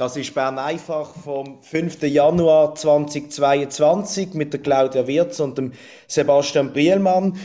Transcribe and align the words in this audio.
Das 0.00 0.16
ist 0.16 0.34
Bern 0.34 0.58
einfach 0.58 1.14
vom 1.14 1.60
5. 1.60 2.04
Januar 2.04 2.74
2022 2.74 4.32
mit 4.32 4.54
der 4.54 4.62
Claudia 4.62 5.06
Wirz 5.06 5.40
und 5.40 5.58
dem 5.58 5.74
Sebastian 6.08 6.72
Brielmann. 6.72 7.36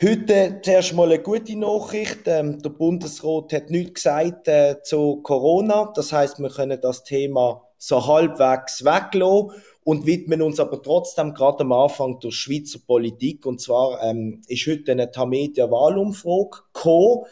Heute 0.00 0.60
zuerst 0.62 0.94
mal 0.94 1.10
eine 1.10 1.20
gute 1.20 1.58
Nachricht. 1.58 2.20
Ähm, 2.26 2.62
der 2.62 2.70
Bundesrat 2.70 3.52
hat 3.52 3.70
nichts 3.70 4.04
gesagt 4.04 4.46
äh, 4.46 4.76
zu 4.84 5.22
Corona. 5.24 5.90
Das 5.92 6.12
heißt, 6.12 6.38
wir 6.38 6.50
können 6.50 6.80
das 6.80 7.02
Thema 7.02 7.64
so 7.78 8.06
halbwegs 8.06 8.84
weglassen 8.84 9.50
und 9.82 10.06
widmen 10.06 10.40
uns 10.40 10.60
aber 10.60 10.80
trotzdem 10.80 11.34
gerade 11.34 11.64
am 11.64 11.72
Anfang 11.72 12.20
der 12.20 12.30
Schweizer 12.30 12.78
Politik. 12.86 13.44
Und 13.44 13.60
zwar 13.60 14.00
ähm, 14.04 14.40
ist 14.46 14.68
heute 14.68 14.92
eine 14.92 15.10
Tamedia-Wahlumfrage 15.10 16.62
gekommen, 16.72 17.24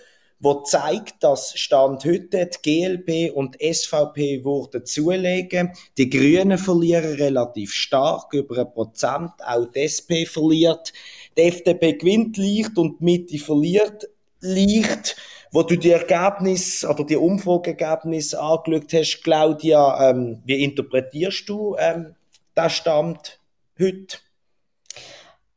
wo 0.43 0.63
zeigt, 0.63 1.23
dass 1.23 1.57
Stand 1.57 2.05
heute 2.05 2.47
die 2.47 2.81
GLP 2.81 3.33
und 3.33 3.57
SVP 3.63 4.45
wurden 4.45 4.85
zulegen. 4.85 5.73
Die 5.97 6.11
Grünen 6.11 6.59
verlieren 6.59 7.15
relativ 7.15 7.73
stark, 7.73 8.35
über 8.35 8.59
ein 8.59 8.73
Prozent. 8.73 9.31
Auch 9.47 9.67
die 9.67 9.83
SP 9.87 10.27
verliert. 10.27 10.93
Die 11.39 11.43
FDP 11.43 11.93
gewinnt 11.93 12.37
leicht 12.37 12.77
und 12.77 12.99
die 12.99 13.05
Mitte 13.05 13.39
verliert 13.39 14.09
leicht. 14.41 15.17
Wo 15.53 15.63
du 15.63 15.77
die 15.77 15.91
Ergebnisse 15.91 16.89
oder 16.89 17.05
die 17.05 17.17
Umfrageergebnisse 17.17 18.41
angeschaut 18.41 18.93
hast, 18.93 19.23
Claudia, 19.23 20.11
ähm, 20.11 20.43
wie 20.45 20.65
interpretierst 20.65 21.49
du 21.49 21.77
ähm, 21.79 22.17
den 22.57 22.71
Stand 22.71 23.39
heute? 23.79 24.19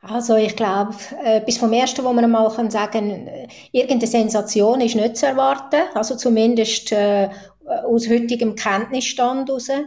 Also 0.08 0.36
ich 0.36 0.56
glaube, 0.56 0.95
äh, 1.23 1.42
bis 1.42 1.58
vom 1.58 1.73
Ersten, 1.73 2.03
wo 2.06 2.14
man 2.14 2.30
mal 2.30 2.52
kann 2.53 2.70
sagen 2.70 3.28
äh, 3.28 3.48
irgendeine 3.72 4.08
Sensation 4.08 4.81
ist 4.81 4.95
nicht 4.95 5.17
zu 5.17 5.25
erwarten, 5.25 5.81
also 5.95 6.16
zumindest 6.16 6.92
äh, 6.92 7.30
aus 7.66 8.08
heutigem 8.08 8.56
Kenntnisstand 8.56 9.50
heraus. 9.50 9.70
Äh, 9.70 9.84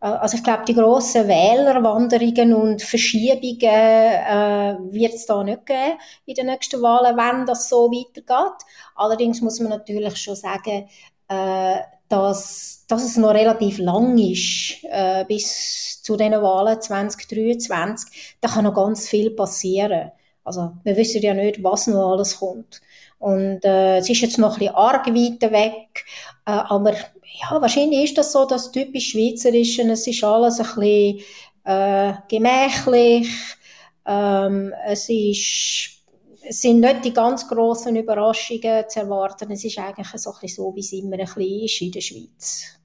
also 0.00 0.36
ich 0.36 0.44
glaube, 0.44 0.64
die 0.68 0.74
grossen 0.74 1.28
Wählerwanderungen 1.28 2.52
und 2.52 2.82
Verschiebungen 2.82 3.62
äh, 3.62 4.76
wird 4.90 5.14
es 5.14 5.24
da 5.26 5.42
nicht 5.42 5.64
geben 5.64 5.98
in 6.26 6.34
den 6.34 6.46
nächsten 6.46 6.82
Wahlen, 6.82 7.16
wenn 7.16 7.46
das 7.46 7.68
so 7.70 7.90
weitergeht. 7.90 8.62
Allerdings 8.96 9.40
muss 9.40 9.60
man 9.60 9.70
natürlich 9.70 10.16
schon 10.18 10.36
sagen, 10.36 10.88
äh, 11.28 11.76
dass, 12.14 12.84
dass 12.88 13.04
es 13.04 13.16
noch 13.16 13.34
relativ 13.34 13.78
lang 13.78 14.16
ist 14.18 14.84
äh, 14.84 15.24
bis 15.26 16.00
zu 16.02 16.16
den 16.16 16.32
Wahlen 16.32 16.80
2023. 16.80 18.36
Da 18.40 18.48
kann 18.48 18.64
noch 18.64 18.74
ganz 18.74 19.08
viel 19.08 19.30
passieren. 19.30 20.12
Also 20.44 20.72
wir 20.84 20.96
wissen 20.96 21.22
ja 21.22 21.34
nicht, 21.34 21.62
was 21.62 21.86
noch 21.86 22.12
alles 22.12 22.38
kommt. 22.38 22.80
Und 23.18 23.64
äh, 23.64 23.98
es 23.98 24.10
ist 24.10 24.20
jetzt 24.20 24.38
noch 24.38 24.54
ein 24.54 24.58
bisschen 24.58 24.74
arg 24.74 25.06
weit 25.06 25.50
weg, 25.50 26.04
äh, 26.46 26.50
aber 26.50 26.92
ja, 26.92 27.60
wahrscheinlich 27.60 28.04
ist 28.04 28.18
das 28.18 28.32
so, 28.32 28.44
das 28.44 28.70
typisch 28.70 29.10
Schweizerische, 29.10 29.82
es 29.90 30.06
ist 30.06 30.22
alles 30.22 30.60
ein 30.60 30.66
bisschen 30.66 31.20
äh, 31.64 32.12
gemächlich, 32.28 33.28
ähm, 34.06 34.74
es 34.86 35.08
ist 35.08 36.03
es 36.46 36.60
sind 36.60 36.80
nicht 36.80 37.04
die 37.04 37.12
ganz 37.12 37.48
grossen 37.48 37.96
Überraschungen 37.96 38.84
zu 38.88 39.00
erwarten. 39.00 39.50
Es 39.50 39.64
ist 39.64 39.78
eigentlich 39.78 40.08
so, 40.20 40.32
so 40.46 40.74
wie 40.74 40.80
es 40.80 40.92
immer 40.92 41.18
ein 41.18 41.24
bisschen 41.24 41.64
ist 41.64 41.80
in 41.82 41.92
der 41.92 42.00
Schweiz 42.00 42.78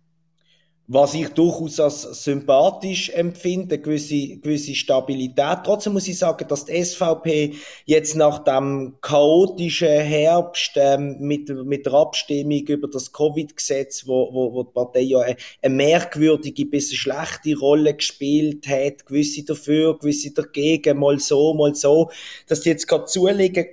was 0.92 1.14
ich 1.14 1.30
durchaus 1.30 1.80
als 1.80 2.02
sympathisch 2.24 3.12
empfinde, 3.12 3.78
gewisse, 3.78 4.38
gewisse 4.38 4.74
Stabilität. 4.74 5.60
Trotzdem 5.64 5.94
muss 5.94 6.08
ich 6.08 6.18
sagen, 6.18 6.48
dass 6.48 6.66
die 6.66 6.84
SVP 6.84 7.54
jetzt 7.86 8.16
nach 8.16 8.40
dem 8.40 8.96
chaotischen 9.00 9.88
Herbst 9.88 10.72
ähm, 10.78 11.18
mit, 11.20 11.48
mit 11.64 11.86
der 11.86 11.94
Abstimmung 11.94 12.66
über 12.66 12.88
das 12.88 13.14
Covid-Gesetz, 13.14 14.08
wo, 14.08 14.34
wo, 14.34 14.52
wo 14.52 14.64
die 14.64 14.74
Partei 14.74 15.02
ja 15.02 15.20
eine, 15.20 15.38
eine 15.62 15.76
merkwürdige 15.76 16.66
bis 16.66 16.90
eine 16.90 16.98
schlechte 16.98 17.56
Rolle 17.60 17.94
gespielt 17.94 18.68
hat, 18.68 19.06
gewisse 19.06 19.46
dafür, 19.46 19.96
gewisse 20.00 20.34
dagegen, 20.34 20.98
mal 20.98 21.20
so, 21.20 21.54
mal 21.54 21.76
so, 21.76 22.10
dass 22.48 22.62
die 22.62 22.70
jetzt 22.70 22.88
gerade 22.88 23.06
zulegen 23.06 23.68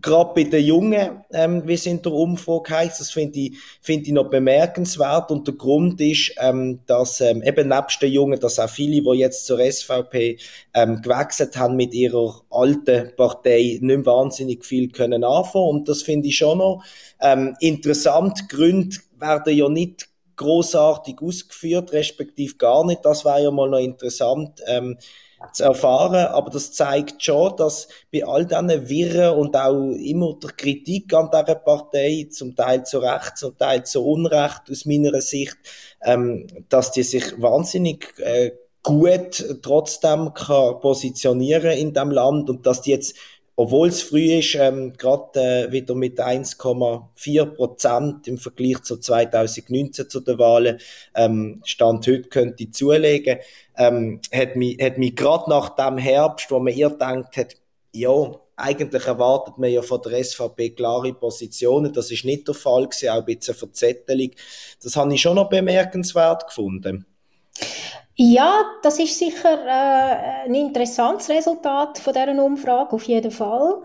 gerade 0.00 0.32
bei 0.34 0.44
den 0.44 0.64
Jungen, 0.64 1.24
ähm, 1.32 1.66
wie 1.66 1.74
es 1.74 1.86
in 1.86 2.02
der 2.02 2.12
Umfrage 2.12 2.70
heisst, 2.74 3.00
das 3.00 3.10
finde 3.10 3.38
ich, 3.38 3.58
finde 3.80 4.06
ich 4.06 4.12
noch 4.12 4.30
bemerkenswert. 4.30 5.30
Und 5.30 5.46
der 5.46 5.54
Grund 5.54 6.00
ist, 6.00 6.32
ähm, 6.38 6.80
dass 6.86 7.20
ähm, 7.20 7.42
eben 7.42 7.68
nebst 7.68 8.00
den 8.02 8.12
Jungen, 8.12 8.40
dass 8.40 8.58
auch 8.58 8.70
viele, 8.70 9.02
die 9.02 9.18
jetzt 9.18 9.46
zur 9.46 9.60
SVP 9.60 10.38
ähm, 10.74 11.02
gewechselt 11.02 11.56
haben 11.56 11.76
mit 11.76 11.94
ihrer 11.94 12.42
alten 12.50 13.12
Partei, 13.16 13.78
nicht 13.80 14.06
wahnsinnig 14.06 14.64
viel 14.64 14.90
können 14.90 15.24
anfangen. 15.24 15.68
Und 15.68 15.88
das 15.88 16.02
finde 16.02 16.28
ich 16.28 16.36
schon 16.36 16.58
noch 16.58 16.84
ähm, 17.20 17.56
interessant. 17.60 18.48
Gründe 18.48 18.96
werden 19.18 19.56
ja 19.56 19.68
nicht 19.68 20.09
großartig 20.40 21.20
ausgeführt, 21.20 21.92
respektive 21.92 22.56
gar 22.56 22.84
nicht. 22.86 23.04
Das 23.04 23.24
wäre 23.24 23.42
ja 23.42 23.50
mal 23.50 23.68
noch 23.68 23.78
interessant. 23.78 24.60
Ähm, 24.66 24.96
zu 25.54 25.64
erfahren, 25.64 26.26
aber 26.26 26.50
das 26.50 26.72
zeigt 26.72 27.24
schon, 27.24 27.56
dass 27.56 27.88
bei 28.12 28.26
all 28.26 28.44
diesen 28.44 28.90
Wirren 28.90 29.38
und 29.38 29.56
auch 29.56 29.92
immer 29.92 30.34
der 30.34 30.50
Kritik 30.50 31.14
an 31.14 31.30
dieser 31.32 31.54
Partei, 31.54 32.28
zum 32.30 32.54
Teil 32.54 32.84
zu 32.84 32.98
Recht, 32.98 33.38
zum 33.38 33.56
Teil 33.56 33.84
zu 33.86 34.04
Unrecht 34.04 34.70
aus 34.70 34.84
meiner 34.84 35.18
Sicht, 35.22 35.56
ähm, 36.02 36.46
dass 36.68 36.92
die 36.92 37.04
sich 37.04 37.40
wahnsinnig 37.40 38.18
äh, 38.18 38.50
gut 38.82 39.42
trotzdem 39.62 40.34
kann 40.34 40.78
positionieren 40.80 41.72
in 41.72 41.94
dem 41.94 42.10
Land 42.10 42.50
und 42.50 42.66
dass 42.66 42.82
die 42.82 42.90
jetzt 42.90 43.16
obwohl 43.56 43.88
es 43.88 44.02
früh 44.02 44.32
ist, 44.38 44.54
ähm, 44.54 44.94
gerade 44.94 45.40
äh, 45.68 45.72
wieder 45.72 45.94
mit 45.94 46.18
1,4 46.18 47.44
Prozent 47.46 48.26
im 48.28 48.38
Vergleich 48.38 48.82
zu 48.82 48.96
2019 48.96 50.08
zu 50.08 50.20
den 50.20 50.38
Wahlen, 50.38 50.78
ähm, 51.14 51.60
Stand 51.64 52.06
heute 52.06 52.28
könnte 52.28 52.70
zulegen, 52.70 53.38
ähm, 53.76 54.20
hat 54.32 54.56
mich, 54.56 54.82
hat 54.82 54.98
mich 54.98 55.14
gerade 55.14 55.50
nach 55.50 55.70
dem 55.76 55.98
Herbst, 55.98 56.50
wo 56.50 56.58
man 56.58 56.74
ihr 56.74 56.90
denkt 56.90 57.36
hat, 57.36 57.56
ja, 57.92 58.32
eigentlich 58.56 59.06
erwartet 59.06 59.58
man 59.58 59.70
ja 59.70 59.82
von 59.82 60.00
der 60.02 60.22
SVP 60.22 60.70
klare 60.70 61.14
Positionen. 61.14 61.92
Das 61.92 62.10
ist 62.10 62.24
nicht 62.24 62.46
der 62.46 62.54
Fall 62.54 62.86
gewesen, 62.86 63.08
auch 63.08 63.18
ein 63.18 63.24
bisschen 63.24 63.54
Verzettelung. 63.54 64.30
Das 64.82 64.96
habe 64.96 65.14
ich 65.14 65.20
schon 65.20 65.36
noch 65.36 65.48
bemerkenswert 65.48 66.46
gefunden. 66.46 67.06
Ja, 68.22 68.64
das 68.82 68.98
ist 68.98 69.18
sicher 69.18 69.64
äh, 69.66 70.44
ein 70.44 70.54
interessantes 70.54 71.30
Resultat 71.30 71.98
von 71.98 72.12
dieser 72.12 72.44
Umfrage, 72.44 72.92
auf 72.92 73.04
jeden 73.04 73.30
Fall. 73.30 73.82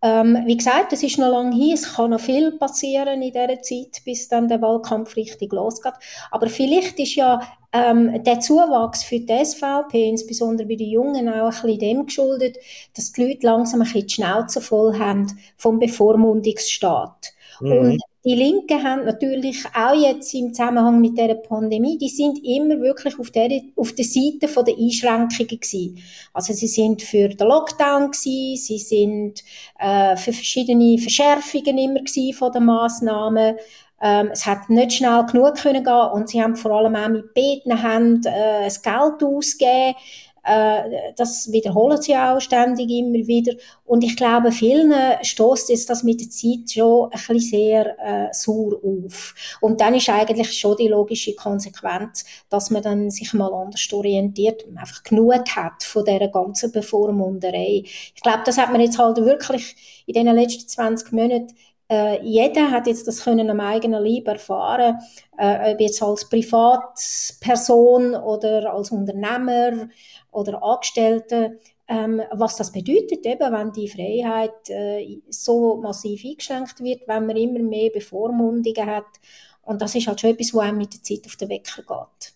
Ähm, 0.00 0.38
wie 0.46 0.56
gesagt, 0.56 0.92
es 0.92 1.02
ist 1.02 1.18
noch 1.18 1.32
lange 1.32 1.56
hin, 1.56 1.72
es 1.74 1.96
kann 1.96 2.10
noch 2.10 2.20
viel 2.20 2.52
passieren 2.58 3.20
in 3.20 3.32
dieser 3.32 3.60
Zeit, 3.60 4.04
bis 4.04 4.28
dann 4.28 4.46
der 4.46 4.62
Wahlkampf 4.62 5.16
richtig 5.16 5.52
losgeht. 5.52 5.94
Aber 6.30 6.46
vielleicht 6.46 7.00
ist 7.00 7.16
ja 7.16 7.40
ähm, 7.72 8.22
der 8.22 8.38
Zuwachs 8.38 9.02
für 9.02 9.18
die 9.18 9.44
SVP, 9.44 10.10
insbesondere 10.10 10.68
bei 10.68 10.76
den 10.76 10.88
Jungen, 10.88 11.28
auch 11.28 11.46
ein 11.46 11.50
bisschen 11.50 11.78
dem 11.80 12.06
geschuldet, 12.06 12.58
dass 12.94 13.10
die 13.10 13.24
Leute 13.24 13.44
langsam 13.44 13.80
ein 13.80 13.84
bisschen 13.84 14.06
die 14.06 14.14
Schnauze 14.14 14.60
voll 14.60 14.96
haben 14.96 15.26
vom 15.56 15.80
Bevormundungsstaat. 15.80 17.32
Mhm. 17.60 17.72
Und 17.72 18.02
die 18.24 18.36
Linken 18.36 18.84
haben 18.84 19.04
natürlich 19.04 19.64
auch 19.74 19.94
jetzt 19.94 20.32
im 20.34 20.54
Zusammenhang 20.54 21.00
mit 21.00 21.18
der 21.18 21.34
Pandemie, 21.34 21.98
die 21.98 22.08
sind 22.08 22.38
immer 22.44 22.80
wirklich 22.80 23.18
auf 23.18 23.30
der, 23.30 23.50
auf 23.74 23.92
der 23.94 24.04
Seite 24.04 24.46
von 24.46 24.64
der 24.64 24.76
Einschränkungen 24.76 25.48
gewesen. 25.48 25.98
Also 26.32 26.52
sie 26.52 26.68
sind 26.68 27.02
für 27.02 27.28
den 27.28 27.48
Lockdown 27.48 28.12
gewesen, 28.12 28.56
sie 28.56 28.78
sind 28.78 29.42
äh, 29.80 30.16
für 30.16 30.32
verschiedene 30.32 30.98
Verschärfungen 30.98 31.78
immer 31.78 32.00
gewesen 32.00 32.32
von 32.34 32.52
den 32.52 32.66
Massnahmen. 32.66 33.56
Ähm, 34.00 34.30
es 34.32 34.46
hat 34.46 34.70
nicht 34.70 34.92
schnell 34.92 35.26
genug 35.26 35.56
können 35.56 35.82
gehen 35.82 36.10
und 36.12 36.28
sie 36.28 36.42
haben 36.42 36.54
vor 36.54 36.72
allem 36.72 36.94
auch 36.94 37.08
mit 37.08 37.34
beiden 37.34 37.76
Händen 37.76 38.26
äh, 38.26 38.64
das 38.64 38.82
Geld 38.82 39.22
ausgegeben. 39.22 39.96
Äh, 40.44 41.12
das 41.16 41.50
wiederholen 41.52 42.00
sie 42.00 42.16
auch 42.16 42.40
ständig 42.40 42.90
immer 42.90 43.26
wieder. 43.26 43.54
Und 43.84 44.02
ich 44.02 44.16
glaube, 44.16 44.52
vielen 44.52 44.92
stößt 45.22 45.68
jetzt 45.68 45.88
das 45.90 46.02
mit 46.02 46.20
der 46.20 46.30
Zeit 46.30 46.72
schon 46.72 47.04
ein 47.04 47.10
bisschen 47.10 47.38
sehr 47.38 47.96
äh, 47.98 48.28
sauer 48.32 48.80
auf. 48.82 49.34
Und 49.60 49.80
dann 49.80 49.94
ist 49.94 50.08
eigentlich 50.08 50.58
schon 50.58 50.76
die 50.76 50.88
logische 50.88 51.34
Konsequenz, 51.34 52.24
dass 52.48 52.70
man 52.70 52.82
dann 52.82 53.10
sich 53.10 53.32
mal 53.34 53.52
anders 53.52 53.92
orientiert 53.92 54.64
und 54.64 54.78
einfach 54.78 55.02
genug 55.02 55.32
hat 55.54 55.82
von 55.82 56.04
dieser 56.04 56.28
ganzen 56.28 56.72
Bevormunderei. 56.72 57.82
Ich 57.84 58.22
glaube, 58.22 58.42
das 58.44 58.58
hat 58.58 58.72
man 58.72 58.80
jetzt 58.80 58.98
halt 58.98 59.18
wirklich 59.18 59.76
in 60.06 60.14
den 60.14 60.34
letzten 60.34 60.68
20 60.68 61.12
Monaten 61.12 61.54
äh, 61.92 62.22
jeder 62.22 62.70
hat 62.70 62.86
jetzt 62.86 63.06
das 63.06 63.22
können 63.22 63.50
am 63.50 63.60
eigenen 63.60 64.02
Leib 64.02 64.26
erfahren, 64.26 64.98
äh, 65.36 65.74
ob 65.74 65.80
jetzt 65.80 66.02
als 66.02 66.26
Privatperson 66.26 68.14
oder 68.14 68.72
als 68.72 68.90
Unternehmer 68.90 69.88
oder 70.30 70.62
Angestellte, 70.62 71.58
ähm, 71.88 72.22
was 72.30 72.56
das 72.56 72.72
bedeutet, 72.72 73.26
eben, 73.26 73.52
wenn 73.52 73.72
die 73.72 73.88
Freiheit 73.88 74.70
äh, 74.70 75.20
so 75.28 75.76
massiv 75.76 76.24
eingeschränkt 76.24 76.82
wird, 76.82 77.06
wenn 77.06 77.26
man 77.26 77.36
immer 77.36 77.58
mehr 77.58 77.90
Bevormundungen 77.90 78.86
hat. 78.86 79.04
Und 79.60 79.82
das 79.82 79.94
ist 79.94 80.06
halt 80.06 80.18
schon 80.18 80.30
etwas, 80.30 80.54
was 80.54 80.62
einem 80.62 80.78
mit 80.78 80.94
der 80.94 81.02
Zeit 81.02 81.26
auf 81.26 81.36
den 81.36 81.50
Wecker 81.50 81.82
geht. 81.82 82.32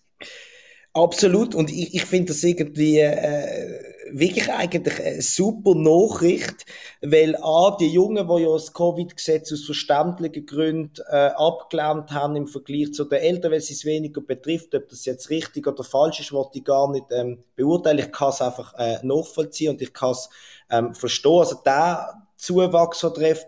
Absolut. 0.97 1.53
Und 1.53 1.69
ich, 1.69 1.93
ich 1.93 2.05
finde 2.05 2.33
das 2.33 2.43
irgendwie 2.43 2.99
äh, 2.99 3.79
wirklich 4.11 4.51
eigentlich 4.51 4.99
eine 4.99 5.21
super 5.21 5.75
Nachricht, 5.75 6.65
weil 7.01 7.35
A, 7.35 7.77
die 7.79 7.89
Jungen, 7.89 8.27
die 8.27 8.41
ja 8.41 8.51
das 8.51 8.73
Covid-Gesetz 8.73 9.53
aus 9.53 9.65
verständlichen 9.65 10.47
Gründen 10.47 10.99
äh, 11.07 11.29
abgelehnt 11.35 12.11
haben 12.11 12.35
im 12.35 12.47
Vergleich 12.47 12.93
zu 12.93 13.05
den 13.05 13.19
Eltern, 13.19 13.51
weil 13.51 13.61
sie 13.61 13.75
es 13.75 13.85
weniger 13.85 14.21
betrifft, 14.21 14.73
ob 14.73 14.89
das 14.89 15.05
jetzt 15.05 15.29
richtig 15.29 15.67
oder 15.67 15.83
falsch 15.83 16.19
ist, 16.19 16.31
wollte 16.31 16.57
ich 16.57 16.63
gar 16.63 16.91
nicht 16.91 17.05
ähm, 17.11 17.43
beurteilen. 17.55 17.99
Ich 17.99 18.11
kann 18.11 18.29
es 18.29 18.41
einfach 18.41 18.73
äh, 18.79 18.97
nachvollziehen 19.03 19.71
und 19.71 19.81
ich 19.83 19.93
kann 19.93 20.11
es 20.11 20.29
ähm, 20.71 20.95
verstehen. 20.95 21.39
Also 21.39 21.61
der 21.63 22.23
Zuwachs 22.37 23.05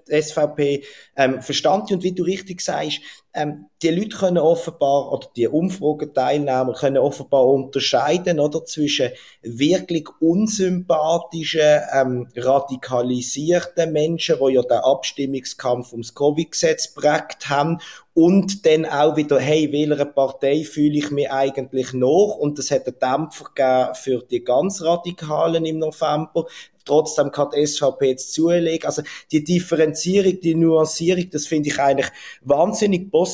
der 0.08 0.22
SVP 0.22 0.84
ähm, 1.16 1.42
verstanden. 1.42 1.96
Und 1.96 2.04
wie 2.04 2.12
du 2.12 2.24
richtig 2.24 2.62
sagst, 2.62 3.00
ähm, 3.40 3.68
die 3.82 3.90
Leute 3.90 4.18
können 4.18 4.38
offenbar, 4.38 5.14
oder 5.14 5.28
die 5.34 5.48
Umfrageteilnehmer 5.48 6.74
können 6.74 6.98
offenbar 6.98 7.48
unterscheiden, 7.48 8.40
oder, 8.40 8.66
zwischen 8.66 9.12
wirklich 9.42 10.06
unsympathischen, 10.20 11.80
ähm, 11.94 12.28
radikalisierten 12.36 13.94
Menschen, 13.94 14.36
die 14.46 14.54
ja 14.54 14.62
den 14.62 14.80
Abstimmungskampf 14.80 15.94
ums 15.94 16.14
Covid-Gesetz 16.14 16.94
prägt 16.94 17.50
haben, 17.50 17.80
und 18.14 18.66
dann 18.66 18.86
auch 18.86 19.16
wieder, 19.16 19.40
hey, 19.40 19.72
welcher 19.72 20.04
Partei 20.04 20.66
fühle 20.66 20.98
ich 20.98 21.10
mich 21.10 21.32
eigentlich 21.32 21.94
noch? 21.94 22.36
Und 22.38 22.60
das 22.60 22.70
hat 22.70 22.86
einen 22.86 23.00
Dämpfer 23.00 23.46
gegeben 23.56 23.96
für 23.96 24.28
die 24.30 24.44
ganz 24.44 24.82
Radikalen 24.82 25.66
im 25.66 25.80
November 25.80 26.48
trotzdem 26.90 27.32
kann 27.32 27.50
die 27.56 27.66
SVP 27.66 28.10
jetzt 28.10 28.34
zulegen. 28.34 28.86
Also 28.86 29.04
die 29.32 29.44
Differenzierung, 29.44 30.40
die 30.42 30.56
Nuancierung, 30.56 31.30
das 31.30 31.46
finde 31.46 31.70
ich 31.70 31.80
eigentlich 31.80 32.10
wahnsinnig 32.42 33.12
positiv 33.12 33.29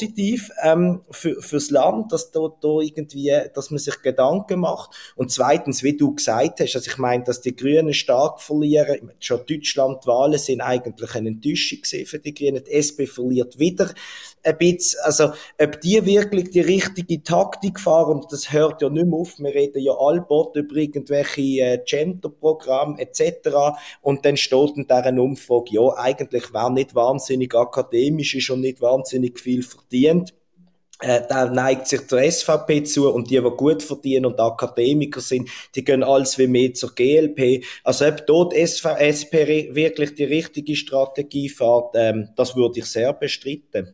ähm, 0.64 1.02
für, 1.12 1.42
fürs 1.42 1.70
Land, 1.70 2.12
dass 2.12 2.32
da, 2.32 2.48
da 2.62 2.80
irgendwie, 2.80 3.32
dass 3.54 3.72
man 3.72 3.80
sich 3.80 4.02
Gedanken 4.02 4.62
macht. 4.62 4.92
Und 5.16 5.32
zweitens, 5.32 5.84
wie 5.84 5.98
du 5.98 6.16
gesagt 6.16 6.60
hast, 6.60 6.76
also 6.76 6.90
ich 6.90 6.98
meine, 6.98 7.24
dass 7.24 7.42
die 7.42 7.56
Grünen 7.56 7.94
stark 7.94 8.42
verlieren, 8.42 9.12
schon 9.20 9.42
Deutschland-Wahlen 9.48 10.40
sind 10.40 10.62
eigentlich 10.62 11.16
eine 11.16 11.30
Enttäuschung 11.30 11.80
für 11.84 12.20
die 12.20 12.34
Grünen. 12.34 12.64
Die 12.64 12.72
SP 12.72 13.08
verliert 13.08 13.60
wieder 13.60 13.94
ein 14.46 14.58
bisschen, 14.58 15.00
also 15.04 15.34
ob 15.60 15.82
die 15.82 16.06
wirklich 16.06 16.52
die 16.52 16.62
richtige 16.62 17.24
Taktik 17.24 17.80
fahren, 17.80 18.26
das 18.30 18.52
hört 18.52 18.82
ja 18.82 18.90
nicht 18.90 19.08
mehr 19.08 19.20
auf, 19.20 19.40
wir 19.40 19.54
reden 19.54 19.82
ja 19.82 19.94
allbot 19.94 20.56
über 20.56 20.76
irgendwelche 20.76 21.42
äh, 21.42 21.80
Gender-Programme 21.84 23.00
etc. 23.00 23.50
Und 24.02 24.26
dann 24.26 24.38
steht 24.38 24.78
in 24.78 24.88
dieser 24.88 25.22
Umfrage, 25.22 25.72
ja, 25.72 25.98
eigentlich 25.98 26.54
wer 26.54 26.70
nicht 26.70 26.96
wahnsinnig 26.96 27.56
akademisch 27.56 28.36
ist 28.36 28.50
und 28.50 28.62
nicht 28.62 28.82
wahnsinnig 28.82 29.40
viel 29.40 29.64
verdient, 29.76 30.34
äh, 31.02 31.22
der 31.28 31.50
neigt 31.50 31.88
sich 31.88 32.08
zur 32.08 32.20
SVP 32.20 32.84
zu 32.84 33.10
und 33.12 33.30
die, 33.30 33.42
die 33.42 33.50
gut 33.58 33.84
verdienen 33.84 34.28
und 34.28 34.40
Akademiker 34.40 35.20
sind, 35.20 35.50
die 35.76 35.84
gehen 35.84 36.04
alles 36.04 36.38
wie 36.38 36.48
mehr 36.48 36.74
zur 36.74 36.96
GLP. 36.96 37.66
Also 37.84 38.06
ob 38.06 38.26
dort 38.26 38.54
SV, 38.54 38.90
wirklich 39.76 40.16
die 40.16 40.24
richtige 40.24 40.76
Strategie 40.76 41.50
fährt, 41.50 41.96
ähm, 41.96 42.30
das 42.38 42.56
würde 42.56 42.80
ich 42.80 42.86
sehr 42.86 43.12
bestreiten. 43.14 43.94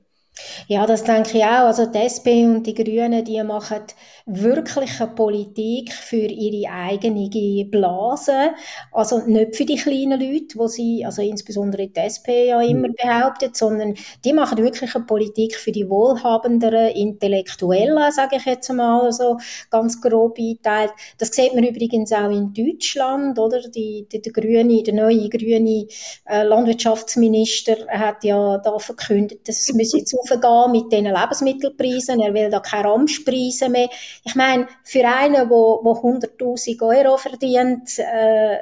Ja, 0.67 0.85
das 0.85 1.03
denke 1.03 1.37
ich 1.37 1.43
auch. 1.43 1.67
Also 1.67 1.85
die 1.85 1.97
SP 1.99 2.45
und 2.45 2.63
die 2.63 2.73
Grünen, 2.73 3.23
die 3.23 3.41
machen 3.43 3.83
wirkliche 4.25 5.07
Politik 5.07 5.91
für 5.91 6.15
ihre 6.15 6.71
eigene 6.71 7.29
Blase. 7.65 8.51
Also 8.91 9.19
nicht 9.25 9.55
für 9.55 9.65
die 9.65 9.75
kleinen 9.75 10.19
Leute, 10.19 10.57
wo 10.57 10.67
sie, 10.67 11.03
also 11.05 11.21
insbesondere 11.21 11.87
die 11.87 11.99
SP 11.99 12.47
ja 12.49 12.61
immer 12.61 12.87
mhm. 12.87 12.95
behauptet, 13.01 13.55
sondern 13.55 13.95
die 14.23 14.33
machen 14.33 14.57
wirklich 14.57 14.95
eine 14.95 15.05
Politik 15.05 15.55
für 15.55 15.71
die 15.71 15.89
wohlhabenderen 15.89 16.89
Intellektuellen, 16.89 18.11
sage 18.11 18.37
ich 18.37 18.45
jetzt 18.45 18.71
mal 18.71 19.11
so 19.11 19.37
ganz 19.69 20.01
grob 20.01 20.37
eingeteilt. 20.37 20.91
Das 21.17 21.29
sieht 21.29 21.53
man 21.53 21.63
übrigens 21.63 22.11
auch 22.11 22.29
in 22.29 22.53
Deutschland, 22.53 23.37
oder? 23.39 23.61
Die, 23.69 24.07
die, 24.11 24.21
der 24.21 24.31
grüne, 24.31 24.83
der 24.83 24.93
neue 24.93 25.29
grüne 25.29 25.87
äh, 26.25 26.43
Landwirtschaftsminister 26.43 27.87
hat 27.87 28.23
ja 28.23 28.57
da 28.57 28.77
verkündet, 28.79 29.47
dass 29.47 29.59
es 29.61 29.73
müsse 29.73 29.97
jetzt 29.97 30.13
aufgehen 30.33 30.71
mit 30.71 30.91
den 30.91 31.05
Lebensmittelpreisen. 31.05 32.19
Er 32.19 32.33
will 32.33 32.49
da 32.49 32.59
keine 32.59 32.89
Ramschpreise 32.89 33.69
mehr. 33.69 33.89
Ich 34.23 34.35
meine, 34.35 34.67
für 34.83 35.07
einen, 35.07 35.33
der 35.33 35.45
100.000 35.45 36.81
Euro 36.81 37.17
verdient, 37.17 37.99
äh, 37.99 38.57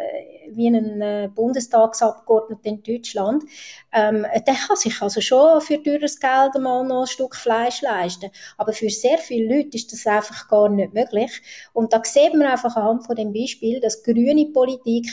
wie 0.52 0.68
ein 0.68 1.02
äh, 1.02 1.30
Bundestagsabgeordneter 1.34 2.66
in 2.66 2.84
Deutschland, 2.84 3.44
ähm, 3.94 4.26
der 4.48 4.56
kann 4.56 4.76
sich 4.76 5.02
also 5.02 5.22
schon 5.22 5.62
für 5.62 5.82
teures 5.82 6.20
Geld 6.20 6.56
mal 6.60 6.84
noch 6.84 7.02
ein 7.02 7.08
Stück 7.08 7.36
Fleisch 7.36 7.82
leisten. 7.82 8.32
Aber 8.58 8.74
für 8.74 8.90
sehr 8.90 9.18
viele 9.18 9.58
Leute 9.58 9.78
ist 9.78 9.92
das 9.92 10.08
einfach 10.08 10.48
gar 10.48 10.70
nicht 10.70 10.94
möglich. 10.94 11.42
Und 11.74 11.94
da 11.94 12.02
sieht 12.04 12.34
man 12.34 12.48
einfach 12.48 12.76
anhand 12.76 13.06
von 13.06 13.16
dem 13.16 13.34
Beispiel, 13.34 13.80
dass 13.80 14.04
grüne 14.04 14.48
Politik 14.48 15.08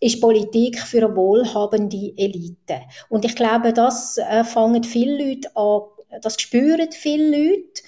ist 0.00 0.20
Politik 0.20 0.78
für 0.78 1.04
eine 1.04 1.14
wohlhabende 1.14 2.12
Elite. 2.16 2.80
Und 3.10 3.24
ich 3.24 3.36
glaube, 3.36 3.72
das 3.72 4.18
äh, 4.18 4.44
fangen 4.44 4.82
viele 4.82 5.24
Leute 5.24 5.54
an, 5.54 5.82
das 6.22 6.40
spüren 6.40 6.90
viele 6.90 7.30
Leute. 7.30 7.82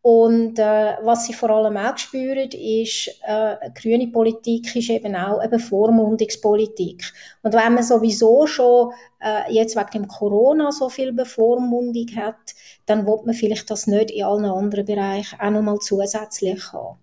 Und 0.00 0.60
äh, 0.60 0.98
was 1.02 1.26
sie 1.26 1.32
vor 1.32 1.50
allem 1.50 1.76
auch 1.76 1.98
spüren, 1.98 2.48
ist, 2.52 3.08
äh, 3.26 3.56
grüne 3.74 4.06
Politik 4.06 4.76
ist 4.76 4.88
eben 4.88 5.16
auch 5.16 5.38
eine 5.38 5.48
Bevormundungspolitik. 5.48 7.12
Und 7.42 7.52
wenn 7.52 7.74
man 7.74 7.82
sowieso 7.82 8.46
schon 8.46 8.92
äh, 9.20 9.52
jetzt 9.52 9.74
wegen 9.74 9.90
dem 9.90 10.06
Corona 10.06 10.70
so 10.70 10.88
viel 10.88 11.12
Bevormundung 11.12 12.06
hat, 12.14 12.54
dann 12.86 13.04
wird 13.04 13.26
man 13.26 13.34
vielleicht 13.34 13.68
das 13.68 13.88
nicht 13.88 14.12
in 14.12 14.22
allen 14.22 14.44
anderen 14.44 14.84
Bereichen 14.84 15.40
auch 15.40 15.50
nochmal 15.50 15.80
zusätzlich 15.80 16.72
haben. 16.72 17.00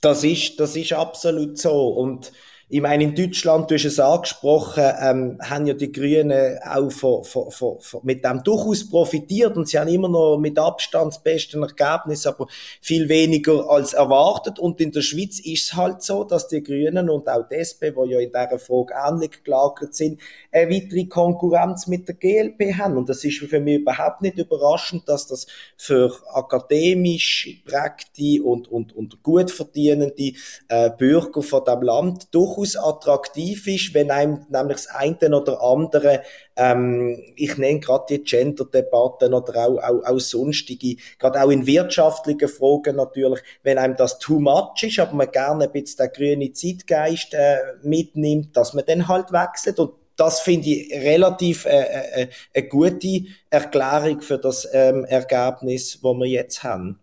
Das 0.00 0.22
ist, 0.22 0.60
das 0.60 0.76
ist 0.76 0.92
absolut 0.92 1.58
so. 1.58 1.88
Und 1.88 2.30
ich 2.68 2.80
meine, 2.80 3.04
in 3.04 3.14
Deutschland, 3.14 3.70
du 3.70 3.76
hast 3.76 3.84
es 3.84 4.00
angesprochen, 4.00 4.82
ähm, 5.00 5.38
haben 5.40 5.66
ja 5.68 5.74
die 5.74 5.92
Grünen 5.92 6.58
auch 6.64 6.90
von, 6.90 7.22
von, 7.22 7.52
von, 7.52 7.78
von, 7.78 8.00
mit 8.02 8.24
dem 8.24 8.42
durchaus 8.42 8.90
profitiert 8.90 9.56
und 9.56 9.68
sie 9.68 9.78
haben 9.78 9.86
immer 9.86 10.08
noch 10.08 10.36
mit 10.36 10.58
Abstand 10.58 11.12
das 11.12 11.22
beste 11.22 11.60
Ergebnis, 11.60 12.26
aber 12.26 12.48
viel 12.80 13.08
weniger 13.08 13.70
als 13.70 13.92
erwartet. 13.92 14.58
Und 14.58 14.80
in 14.80 14.90
der 14.90 15.02
Schweiz 15.02 15.38
ist 15.38 15.62
es 15.62 15.74
halt 15.74 16.02
so, 16.02 16.24
dass 16.24 16.48
die 16.48 16.60
Grünen 16.60 17.08
und 17.08 17.28
auch 17.28 17.48
die 17.48 17.54
SP, 17.54 17.94
die 17.94 18.10
ja 18.10 18.18
in 18.18 18.32
dieser 18.32 18.58
Frage 18.58 18.94
ähnlich 19.08 19.44
gelagert 19.44 19.94
sind, 19.94 20.20
eine 20.50 20.68
weitere 20.68 21.04
Konkurrenz 21.04 21.86
mit 21.86 22.08
der 22.08 22.16
GLP 22.16 22.78
haben. 22.78 22.96
Und 22.96 23.08
das 23.08 23.22
ist 23.22 23.38
für 23.38 23.60
mich 23.60 23.78
überhaupt 23.78 24.22
nicht 24.22 24.38
überraschend, 24.38 25.08
dass 25.08 25.28
das 25.28 25.46
für 25.76 26.12
akademisch 26.34 27.62
prägte 27.64 28.42
und, 28.42 28.66
und, 28.66 28.92
und 28.96 29.22
gut 29.22 29.52
verdienende 29.52 30.32
äh, 30.66 30.90
Bürger 30.90 31.42
von 31.42 31.64
dem 31.64 31.82
Land 31.82 32.34
durch 32.34 32.55
durchaus 32.56 32.76
attraktiv 32.76 33.66
ist, 33.66 33.94
wenn 33.94 34.10
einem 34.10 34.46
nämlich 34.48 34.78
das 34.78 34.88
eine 34.88 35.36
oder 35.36 35.60
andere, 35.62 36.22
ähm, 36.56 37.22
ich 37.36 37.56
nenne 37.56 37.80
gerade 37.80 38.06
die 38.10 38.24
Gender-Debatten 38.24 39.34
oder 39.34 39.66
auch, 39.66 39.78
auch, 39.82 40.04
auch 40.04 40.18
sonstige, 40.18 40.96
gerade 41.18 41.42
auch 41.42 41.50
in 41.50 41.66
wirtschaftlichen 41.66 42.48
Fragen 42.48 42.96
natürlich, 42.96 43.40
wenn 43.62 43.78
einem 43.78 43.96
das 43.96 44.18
too 44.18 44.40
much 44.40 44.82
ist, 44.82 44.98
aber 44.98 45.14
man 45.14 45.30
gerne 45.30 45.64
ein 45.64 45.72
bisschen 45.72 46.06
den 46.06 46.12
grünen 46.12 46.54
Zeitgeist 46.54 47.34
äh, 47.34 47.58
mitnimmt, 47.82 48.56
dass 48.56 48.74
man 48.74 48.84
dann 48.86 49.08
halt 49.08 49.32
wechselt 49.32 49.78
und 49.78 49.92
das 50.16 50.40
finde 50.40 50.70
ich 50.70 50.92
relativ 50.92 51.66
äh, 51.66 51.82
äh, 51.82 52.22
äh, 52.22 52.28
eine 52.54 52.68
gute 52.68 53.24
Erklärung 53.50 54.22
für 54.22 54.38
das 54.38 54.66
ähm, 54.72 55.04
Ergebnis, 55.04 56.00
das 56.02 56.12
wir 56.14 56.26
jetzt 56.26 56.62
haben. 56.62 56.98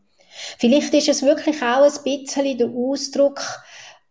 Vielleicht 0.58 0.94
ist 0.96 1.10
es 1.10 1.22
wirklich 1.22 1.62
auch 1.62 1.84
ein 1.84 2.04
bisschen 2.04 2.58
der 2.58 2.70
Ausdruck 2.70 3.40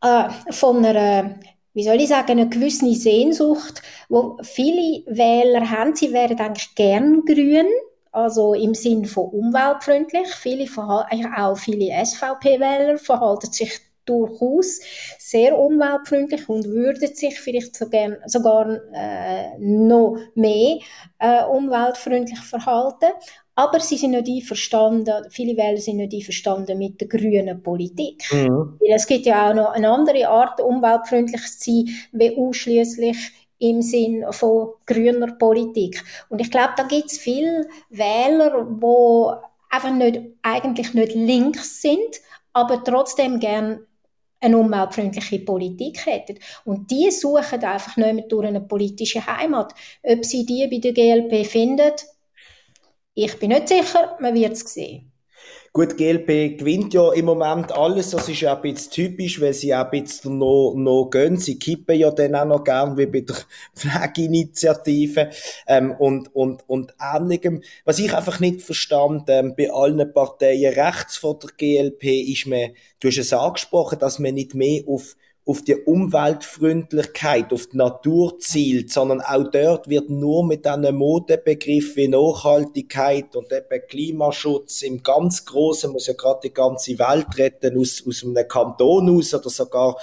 äh, 0.03 0.53
von 0.53 0.85
einer 0.85 1.37
wie 1.75 1.85
soll 1.85 2.01
ich 2.01 2.09
sagen, 2.09 2.33
eine 2.33 2.49
gewisse 2.49 2.93
Sehnsucht, 2.93 3.83
wo 4.09 4.37
viele 4.43 5.05
Wähler 5.07 5.71
haben, 5.71 5.97
sie 5.97 6.13
wären 6.13 6.39
eigentlich 6.39 6.75
gern 6.75 7.25
grün, 7.25 7.67
also 8.11 8.53
im 8.53 8.75
Sinn 8.75 9.07
von 9.07 9.31
umweltfreundlich. 9.31 10.29
Viele 10.35 10.67
auch 10.67 11.59
viele 11.59 12.05
SVP-Wähler 12.05 12.99
verhalten 12.99 13.51
sich 13.51 13.81
durchaus 14.05 14.81
sehr 15.19 15.59
umweltfreundlich 15.59 16.49
und 16.49 16.67
würden 16.67 17.15
sich 17.15 17.41
vielleicht 17.41 17.77
sogar, 17.77 18.19
sogar 18.27 18.81
äh, 18.93 19.57
noch 19.59 20.19
mehr 20.35 20.79
äh, 21.19 21.45
umweltfreundlich 21.45 22.41
verhalten. 22.41 23.13
Aber 23.55 23.81
sie 23.81 23.97
sind 23.97 24.13
nicht 24.13 24.29
einverstanden, 24.29 25.25
viele 25.31 25.57
Wähler 25.57 25.79
sind 25.79 25.99
nicht 25.99 26.15
einverstanden 26.15 26.79
mit 26.79 27.01
der 27.01 27.09
grünen 27.09 27.63
Politik. 27.63 28.25
Mhm. 28.33 28.79
Es 28.89 29.07
gibt 29.07 29.27
ja 29.27 29.51
auch 29.51 29.55
noch 29.55 29.73
eine 29.73 29.91
andere 29.91 30.29
Art, 30.29 30.61
umweltfreundlich 30.61 31.43
zu 31.59 31.71
sein, 31.71 31.89
wie 32.13 32.37
ausschließlich 32.37 33.17
im 33.59 33.83
Sinn 33.83 34.25
von 34.31 34.71
grüner 34.87 35.35
Politik. 35.35 36.03
Und 36.29 36.41
ich 36.41 36.51
glaube, 36.51 36.73
da 36.77 36.85
gibt 36.85 37.13
es 37.13 37.19
viele 37.19 37.69
Wähler, 37.91 38.65
die 38.65 39.75
einfach 39.75 39.93
nicht, 39.93 40.21
eigentlich 40.43 40.95
nicht 40.95 41.15
links 41.15 41.81
sind, 41.81 42.21
aber 42.53 42.83
trotzdem 42.83 43.39
gern 43.39 43.87
eine 44.41 44.59
umweltfreundliche 44.59 45.39
Politik 45.41 46.05
hätten. 46.05 46.39
Und 46.65 46.91
die 46.91 47.11
suchen 47.11 47.63
einfach 47.63 47.97
nicht 47.97 48.15
mehr 48.15 48.25
durch 48.25 48.47
eine 48.49 48.61
politische 48.61 49.25
Heimat. 49.25 49.73
Ob 50.03 50.25
sie 50.25 50.45
die 50.45 50.67
bei 50.67 50.79
der 50.79 50.93
GLP 50.93 51.47
finden, 51.47 51.93
ich 53.15 53.39
bin 53.39 53.51
nicht 53.51 53.69
sicher, 53.69 54.17
man 54.21 54.35
wird 54.35 54.53
es 54.53 54.61
sehen. 54.61 55.13
Gut, 55.75 55.97
GLP 55.97 56.59
gewinnt 56.59 56.93
ja 56.93 57.13
im 57.15 57.25
Moment 57.25 57.73
alles, 57.73 58.11
das 58.11 58.29
ist 58.29 58.43
ja 58.43 58.55
ein 58.55 58.61
bisschen 58.61 58.91
typisch, 58.91 59.41
weil 59.41 59.55
sie 59.55 59.75
auch 59.75 59.91
ein 59.91 60.03
bisschen 60.03 60.37
noch, 60.37 60.75
noch 60.77 61.09
gehen. 61.09 61.39
Sie 61.39 61.59
kippen 61.59 61.99
ja 61.99 62.11
dann 62.11 62.35
auch 62.35 62.45
noch 62.45 62.63
gern, 62.63 62.99
wie 62.99 63.07
bei 63.07 63.23
der 63.23 63.37
Pflegeinitiative, 63.75 65.31
ähm, 65.67 65.93
und, 65.93 66.35
und, 66.35 66.69
und 66.69 66.95
ähnlichem. 67.01 67.63
Was 67.87 67.99
ich 68.01 68.13
einfach 68.15 68.39
nicht 68.39 68.61
verstand, 68.61 69.31
ähm, 69.31 69.55
bei 69.57 69.73
allen 69.73 70.13
Parteien 70.13 70.75
rechts 70.75 71.17
von 71.17 71.39
der 71.39 71.51
GLP 71.57 72.05
ist 72.31 72.47
mir, 72.47 72.75
du 73.01 73.09
hast 73.09 73.17
es 73.17 73.33
angesprochen, 73.33 73.99
dass 73.99 74.19
man 74.19 74.35
nicht 74.35 74.55
mehr 74.55 74.83
auf 74.87 75.17
auf 75.45 75.63
die 75.63 75.75
Umweltfreundlichkeit, 75.75 77.53
auf 77.53 77.67
die 77.67 77.77
Natur 77.77 78.39
zielt, 78.39 78.93
sondern 78.93 79.21
auch 79.21 79.51
dort 79.51 79.89
wird 79.89 80.09
nur 80.09 80.47
mit 80.47 80.67
einem 80.67 80.97
Modebegriff 80.97 81.97
wie 81.97 82.07
Nachhaltigkeit 82.07 83.35
und 83.35 83.53
eben 83.53 83.87
Klimaschutz 83.89 84.83
im 84.83 85.03
ganz 85.03 85.45
Großen, 85.45 85.91
muss 85.91 86.07
ja 86.07 86.15
gerade 86.15 86.41
die 86.45 86.55
ganze 86.55 86.97
Welt 86.99 87.27
retten, 87.37 87.77
aus, 87.77 88.05
aus 88.07 88.23
einem 88.23 88.47
Kanton 88.47 89.19
aus 89.19 89.35
oder 89.35 89.51
sogar 89.51 89.97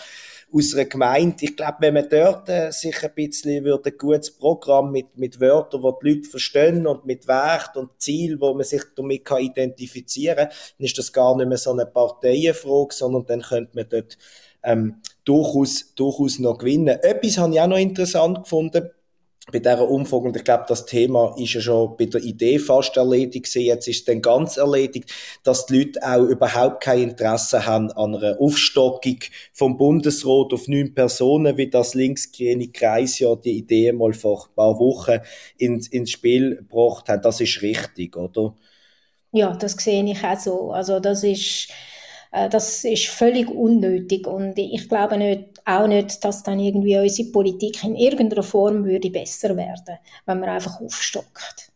aus 0.51 0.73
einer 0.73 0.85
Gemeinde. 0.85 1.45
Ich 1.45 1.55
glaube, 1.55 1.77
wenn 1.79 1.93
man 1.93 2.09
dort 2.09 2.49
äh, 2.49 2.71
sich 2.71 3.01
ein 3.03 3.13
bisschen 3.13 3.63
würde, 3.63 3.91
ein 3.91 3.97
gutes 3.97 4.31
Programm 4.31 4.91
mit, 4.91 5.17
mit 5.17 5.39
Wörtern, 5.39 5.81
die 5.81 5.93
die 6.03 6.15
Leute 6.15 6.29
verstehen 6.29 6.87
und 6.87 7.05
mit 7.05 7.27
Wert 7.27 7.77
und 7.77 7.91
Ziel, 7.99 8.41
wo 8.41 8.53
man 8.53 8.63
sich 8.63 8.81
damit 8.95 9.23
kann 9.23 9.41
identifizieren 9.41 10.35
kann, 10.35 10.47
dann 10.47 10.85
ist 10.85 10.97
das 10.97 11.13
gar 11.13 11.37
nicht 11.37 11.47
mehr 11.47 11.57
so 11.57 11.71
eine 11.71 11.85
Parteienfrage, 11.85 12.93
sondern 12.93 13.25
dann 13.25 13.41
könnte 13.41 13.75
man 13.75 13.87
dort 13.89 14.17
ähm, 14.63 15.01
durchaus, 15.25 15.93
durchaus 15.95 16.39
noch 16.39 16.57
gewinnen. 16.57 16.99
Etwas 17.01 17.37
habe 17.37 17.53
ich 17.53 17.61
auch 17.61 17.67
noch 17.67 17.77
interessant 17.77 18.43
gefunden 18.43 18.89
bei 19.51 19.59
dieser 19.59 19.89
Umfrage, 19.89 20.25
und 20.25 20.37
ich 20.37 20.43
glaube, 20.43 20.65
das 20.67 20.85
Thema 20.85 21.35
ist 21.37 21.53
ja 21.53 21.61
schon 21.61 21.97
bei 21.97 22.05
der 22.05 22.21
Idee 22.21 22.59
fast 22.59 22.97
erledigt. 22.97 23.53
Jetzt 23.55 23.87
ist 23.87 23.99
es 23.99 24.05
dann 24.05 24.21
ganz 24.21 24.57
erledigt, 24.57 25.11
dass 25.43 25.65
die 25.65 25.79
Leute 25.79 25.99
auch 26.03 26.23
überhaupt 26.23 26.83
kein 26.83 27.03
Interesse 27.03 27.65
haben 27.65 27.91
an 27.91 28.15
einer 28.15 28.39
Aufstockung 28.39 29.17
vom 29.53 29.77
Bundesrat 29.77 30.53
auf 30.53 30.67
neun 30.67 30.93
Personen, 30.93 31.57
wie 31.57 31.69
das 31.69 31.93
linksgrüne 31.93 32.67
Kreis 32.67 33.19
ja 33.19 33.35
die 33.35 33.57
Idee 33.57 33.91
mal 33.91 34.13
vor 34.13 34.45
ein 34.49 34.55
paar 34.55 34.79
Wochen 34.79 35.19
ins, 35.57 35.87
ins 35.87 36.11
Spiel 36.11 36.57
gebracht 36.57 37.09
hat. 37.09 37.25
Das 37.25 37.41
ist 37.41 37.61
richtig, 37.61 38.15
oder? 38.15 38.55
Ja, 39.31 39.55
das 39.55 39.73
sehe 39.73 40.03
ich 40.03 40.23
auch 40.23 40.39
so. 40.39 40.71
Also 40.71 40.99
das 40.99 41.23
ist 41.23 41.69
das 42.31 42.83
ist 42.83 43.07
völlig 43.07 43.49
unnötig 43.49 44.27
und 44.27 44.57
ich 44.57 44.87
glaube 44.87 45.17
nicht, 45.17 45.61
auch 45.65 45.87
nicht, 45.87 46.23
dass 46.23 46.43
dann 46.43 46.59
irgendwie 46.59 46.97
unsere 46.97 47.29
Politik 47.29 47.83
in 47.83 47.95
irgendeiner 47.95 48.43
Form 48.43 48.85
würde 48.85 49.09
besser 49.09 49.55
werden, 49.57 49.97
wenn 50.25 50.39
man 50.39 50.49
einfach 50.49 50.79
aufstockt. 50.79 51.71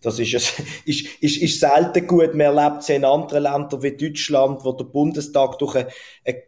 Das 0.00 0.18
ist, 0.18 0.32
ist, 0.84 1.06
ist, 1.20 1.36
ist 1.38 1.60
selten 1.60 2.06
gut. 2.06 2.34
Man 2.34 2.56
erlebt 2.56 2.82
es 2.82 2.88
in 2.88 3.04
anderen 3.04 3.42
Ländern 3.42 3.82
wie 3.82 3.96
Deutschland, 3.96 4.64
wo 4.64 4.72
der 4.72 4.84
Bundestag 4.84 5.58
durch 5.58 5.74
eine, 5.74 5.88
eine, 6.24 6.42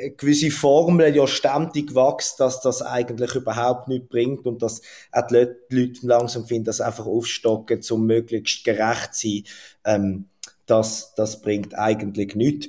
eine 0.00 0.10
gewisse 0.12 0.50
Formel 0.50 1.14
ja 1.14 1.26
ständig 1.26 1.94
wächst, 1.94 2.40
dass 2.40 2.60
das 2.60 2.82
eigentlich 2.82 3.34
überhaupt 3.34 3.88
nichts 3.88 4.08
bringt 4.08 4.46
und 4.46 4.60
dass 4.62 4.82
auch 5.12 5.26
die 5.28 5.46
Leute 5.70 6.06
langsam 6.06 6.44
finden, 6.44 6.64
dass 6.64 6.80
einfach 6.80 7.06
aufstocken, 7.06 7.80
um 7.90 8.06
möglichst 8.06 8.64
gerecht 8.64 9.14
zu 9.14 9.28
sein. 9.28 9.44
Ähm, 9.84 10.29
das, 10.70 11.14
das 11.16 11.40
bringt 11.40 11.76
eigentlich 11.76 12.34
nichts. 12.34 12.68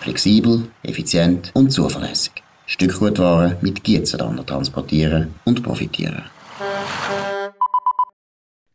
Flexibel, 0.00 0.68
effizient 0.82 1.50
und 1.54 1.70
zuverlässig. 1.70 2.32
Stückgutware 2.66 3.56
mit 3.60 3.84
Gietzenlander 3.84 4.44
transportieren 4.44 5.34
und 5.44 5.62
profitieren. 5.62 6.24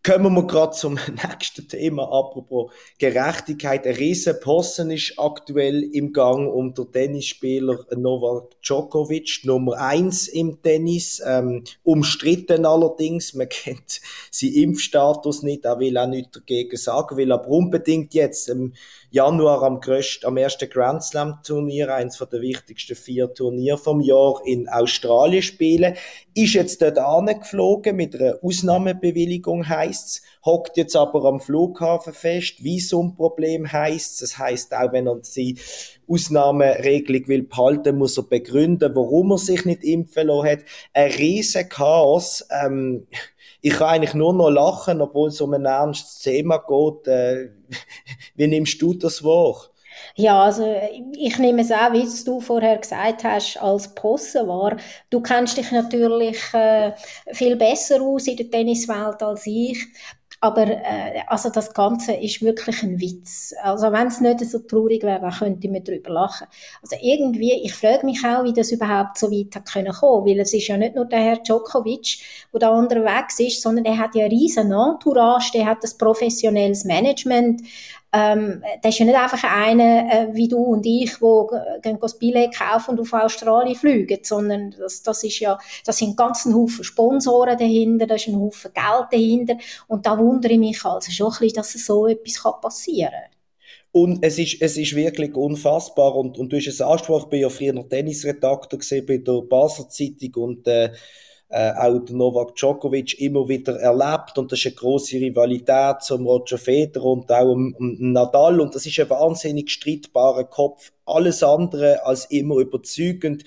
Kommen 0.08 0.36
wir 0.36 0.48
gerade 0.48 0.72
zum 0.72 0.98
nächsten 1.22 1.68
Thema. 1.68 2.04
Apropos 2.04 2.72
Gerechtigkeit. 2.98 3.86
Ein 3.86 3.96
riesen 3.96 4.40
Posten 4.40 4.90
ist 4.90 5.16
aktuell 5.18 5.84
im 5.84 6.14
Gang 6.14 6.50
um 6.50 6.74
den 6.74 6.90
Tennisspieler 6.94 7.86
Novak 7.94 8.56
Djokovic, 8.62 9.42
Nummer 9.44 9.74
eins 9.78 10.30
im 10.30 10.62
Tennis. 10.62 11.22
Ähm, 11.28 11.66
umstritten 11.84 12.66
allerdings. 12.66 13.34
Man 13.34 13.50
kennt 13.50 14.00
seinen 14.32 14.54
Impfstatus 14.54 15.44
nicht. 15.44 15.66
Er 15.66 15.78
will 15.78 15.98
auch 15.98 16.08
nichts 16.08 16.32
dagegen 16.32 16.78
sagen, 16.78 17.18
will 17.18 17.34
aber 17.34 17.50
unbedingt 17.50 18.14
jetzt 18.14 18.48
im 18.48 18.76
Januar 19.10 19.64
am 19.64 19.82
größten, 19.82 20.28
am 20.28 20.38
ersten 20.38 20.70
Grand 20.70 21.04
Slam 21.04 21.40
Turnier, 21.44 21.94
eins 21.94 22.18
der 22.18 22.42
wichtigsten 22.42 22.96
vier 22.96 23.34
Turniere 23.34 23.78
vom 23.78 24.00
Jahr 24.00 24.42
in 24.46 24.70
Australien 24.70 25.42
spielen. 25.42 25.96
Ist 26.34 26.54
jetzt 26.54 26.82
dort 26.82 26.98
angeflogen 26.98 27.96
mit 27.96 28.16
einer 28.16 28.38
Ausnahmebewilligung 28.42 29.68
heisst's, 29.98 30.22
hockt 30.46 30.78
jetzt 30.78 30.96
aber 30.96 31.26
am 31.26 31.40
Flughafen 31.40 32.14
fest. 32.14 32.64
Visumproblem 32.64 33.72
heisst's. 33.72 34.20
Das 34.20 34.38
heisst 34.38 34.74
auch, 34.74 34.92
wenn 34.92 35.08
er 35.08 35.20
die 35.36 35.58
Ausnahmeregelung 36.08 37.28
will 37.28 37.44
behalten, 37.44 37.98
muss 37.98 38.18
er 38.18 38.24
begründen, 38.24 38.96
warum 38.96 39.32
er 39.32 39.38
sich 39.38 39.66
nicht 39.66 39.84
impfen 39.84 40.28
lassen 40.28 40.50
hat. 40.50 40.60
Ein 40.94 41.12
riesen 41.12 41.68
Chaos. 41.70 42.46
Ähm, 42.50 43.08
ich 43.62 43.74
kann 43.74 43.90
eigentlich 43.90 44.14
nur 44.14 44.34
noch 44.34 44.50
lachen, 44.50 45.02
obwohl 45.02 45.30
es 45.30 45.42
um 45.42 45.54
ein 45.54 45.66
ernstes 45.66 46.20
Thema 46.20 46.58
geht. 46.58 47.08
Äh, 47.08 47.50
wie 48.36 48.48
nimmst 48.48 48.82
du 48.82 48.94
das 48.94 49.24
wahr? 49.24 49.70
Ja, 50.16 50.44
also 50.44 50.66
ich 51.14 51.38
nehme 51.38 51.62
es 51.62 51.72
auch, 51.72 51.94
wie 51.94 52.08
du 52.26 52.40
vorher 52.40 52.78
gesagt 52.78 53.24
hast, 53.24 53.58
als 53.58 53.94
Posse 53.94 54.48
wahr. 54.48 54.78
Du 55.10 55.22
kennst 55.22 55.58
dich 55.58 55.72
natürlich 55.72 56.38
äh, 56.54 56.94
viel 57.32 57.56
besser 57.56 58.02
aus 58.02 58.28
in 58.28 58.38
der 58.38 58.50
Tenniswelt 58.50 59.22
als 59.22 59.46
ich. 59.46 59.88
Aber 60.40 60.68
äh, 60.68 61.22
also 61.28 61.50
das 61.50 61.74
Ganze 61.74 62.14
ist 62.14 62.44
wirklich 62.44 62.84
ein 62.84 63.02
Witz. 63.02 63.56
Also 63.64 63.92
wenn 63.92 64.08
es 64.08 64.22
nicht 64.22 64.40
so 64.42 64.60
traurig 64.60 65.02
wäre, 65.02 65.20
dann 65.20 65.32
könnte 65.32 65.68
man 65.68 65.84
darüber 65.84 66.12
lachen. 66.12 66.48
Also 66.82 66.96
irgendwie, 67.02 67.54
ich 67.64 67.74
frage 67.74 68.06
mich 68.06 68.24
auch, 68.24 68.44
wie 68.44 68.54
das 68.54 68.72
überhaupt 68.72 69.18
so 69.18 69.32
weit 69.32 69.56
hat 69.56 69.72
können 69.72 69.92
kommen, 69.92 70.28
weil 70.28 70.40
es 70.40 70.54
ist 70.54 70.68
ja 70.68 70.78
nicht 70.78 70.96
nur 70.96 71.06
der 71.06 71.20
Herr 71.20 71.38
Djokovic, 71.38 72.20
der 72.54 72.60
da 72.60 72.70
unterwegs 72.70 73.40
ist, 73.40 73.64
sondern 73.64 73.86
er 73.86 73.98
hat 73.98 74.14
ja 74.14 74.26
eine 74.26 74.32
riesen 74.32 74.72
Entourage, 74.72 75.52
der 75.54 75.66
hat 75.66 75.84
das 75.84 75.98
professionelles 75.98 76.86
Management, 76.86 77.62
ähm, 78.14 78.64
das 78.82 78.94
ist 78.94 79.00
ja 79.00 79.06
nicht 79.06 79.18
einfach 79.18 79.44
einer 79.44 80.12
äh, 80.12 80.28
wie 80.34 80.48
du 80.48 80.58
und 80.58 80.86
ich, 80.86 81.22
wo 81.22 81.50
gehen 81.82 81.98
das 82.00 82.18
Billett 82.18 82.58
kaufen 82.58 82.92
und 82.92 83.02
auf 83.02 83.14
Australien 83.14 83.76
fliegen, 83.76 84.20
sondern 84.24 84.74
das, 84.78 85.04
das 85.04 85.24
ist 85.24 85.40
ja, 85.40 85.58
das 85.86 85.98
sind 85.98 86.16
ganzen 86.16 86.56
Haufen 86.56 86.84
Sponsoren 86.84 87.58
dahinter, 87.58 88.08
da 88.08 88.16
ist 88.16 88.28
ein 88.28 88.40
Haufen 88.40 88.72
Geld 88.74 89.08
dahinter 89.12 89.58
und 89.88 90.06
da 90.06 90.18
wundere 90.18 90.54
ich 90.54 90.60
mich 90.60 90.86
also 90.86 91.12
schon 91.12 91.28
ein 91.28 91.40
bisschen, 91.40 91.56
dass 91.56 91.74
so 91.74 92.08
etwas 92.08 92.42
passieren 92.62 93.12
kann. 93.12 93.38
Und 93.92 94.24
es 94.24 94.38
ist, 94.38 94.62
es 94.62 94.78
ist 94.78 94.96
wirklich 94.96 95.34
unfassbar. 95.34 96.16
Und, 96.16 96.38
und 96.38 96.52
du 96.52 96.58
hast 96.58 96.68
es 96.68 96.82
angesprochen, 96.82 97.24
ich 97.24 97.30
bin 97.30 97.42
ja 97.42 97.50
früher 97.50 97.90
Tennisredakteur 97.90 99.02
bei 99.08 99.18
der 99.18 99.42
Basel 99.42 99.88
Zeitung 99.88 100.44
und 100.44 100.68
äh, 100.68 100.92
äh, 101.50 101.72
auch 101.72 102.02
Novak 102.10 102.56
Djokovic 102.56 103.20
immer 103.20 103.48
wieder 103.48 103.80
erlebt 103.80 104.38
und 104.38 104.52
das 104.52 104.60
ist 104.60 104.66
eine 104.68 104.76
große 104.76 105.16
Rivalität 105.18 106.02
zum 106.02 106.26
Roger 106.26 106.58
Federer 106.58 107.06
und 107.06 107.32
auch 107.32 107.46
um, 107.46 107.74
um 107.78 108.12
Nadal 108.12 108.60
und 108.60 108.76
das 108.76 108.86
ist 108.86 109.00
ein 109.00 109.10
wahnsinnig 109.10 109.70
streitbarer 109.72 110.44
Kopf. 110.44 110.92
Alles 111.06 111.44
andere 111.44 112.06
als 112.06 112.26
immer 112.26 112.58
überzeugend 112.58 113.44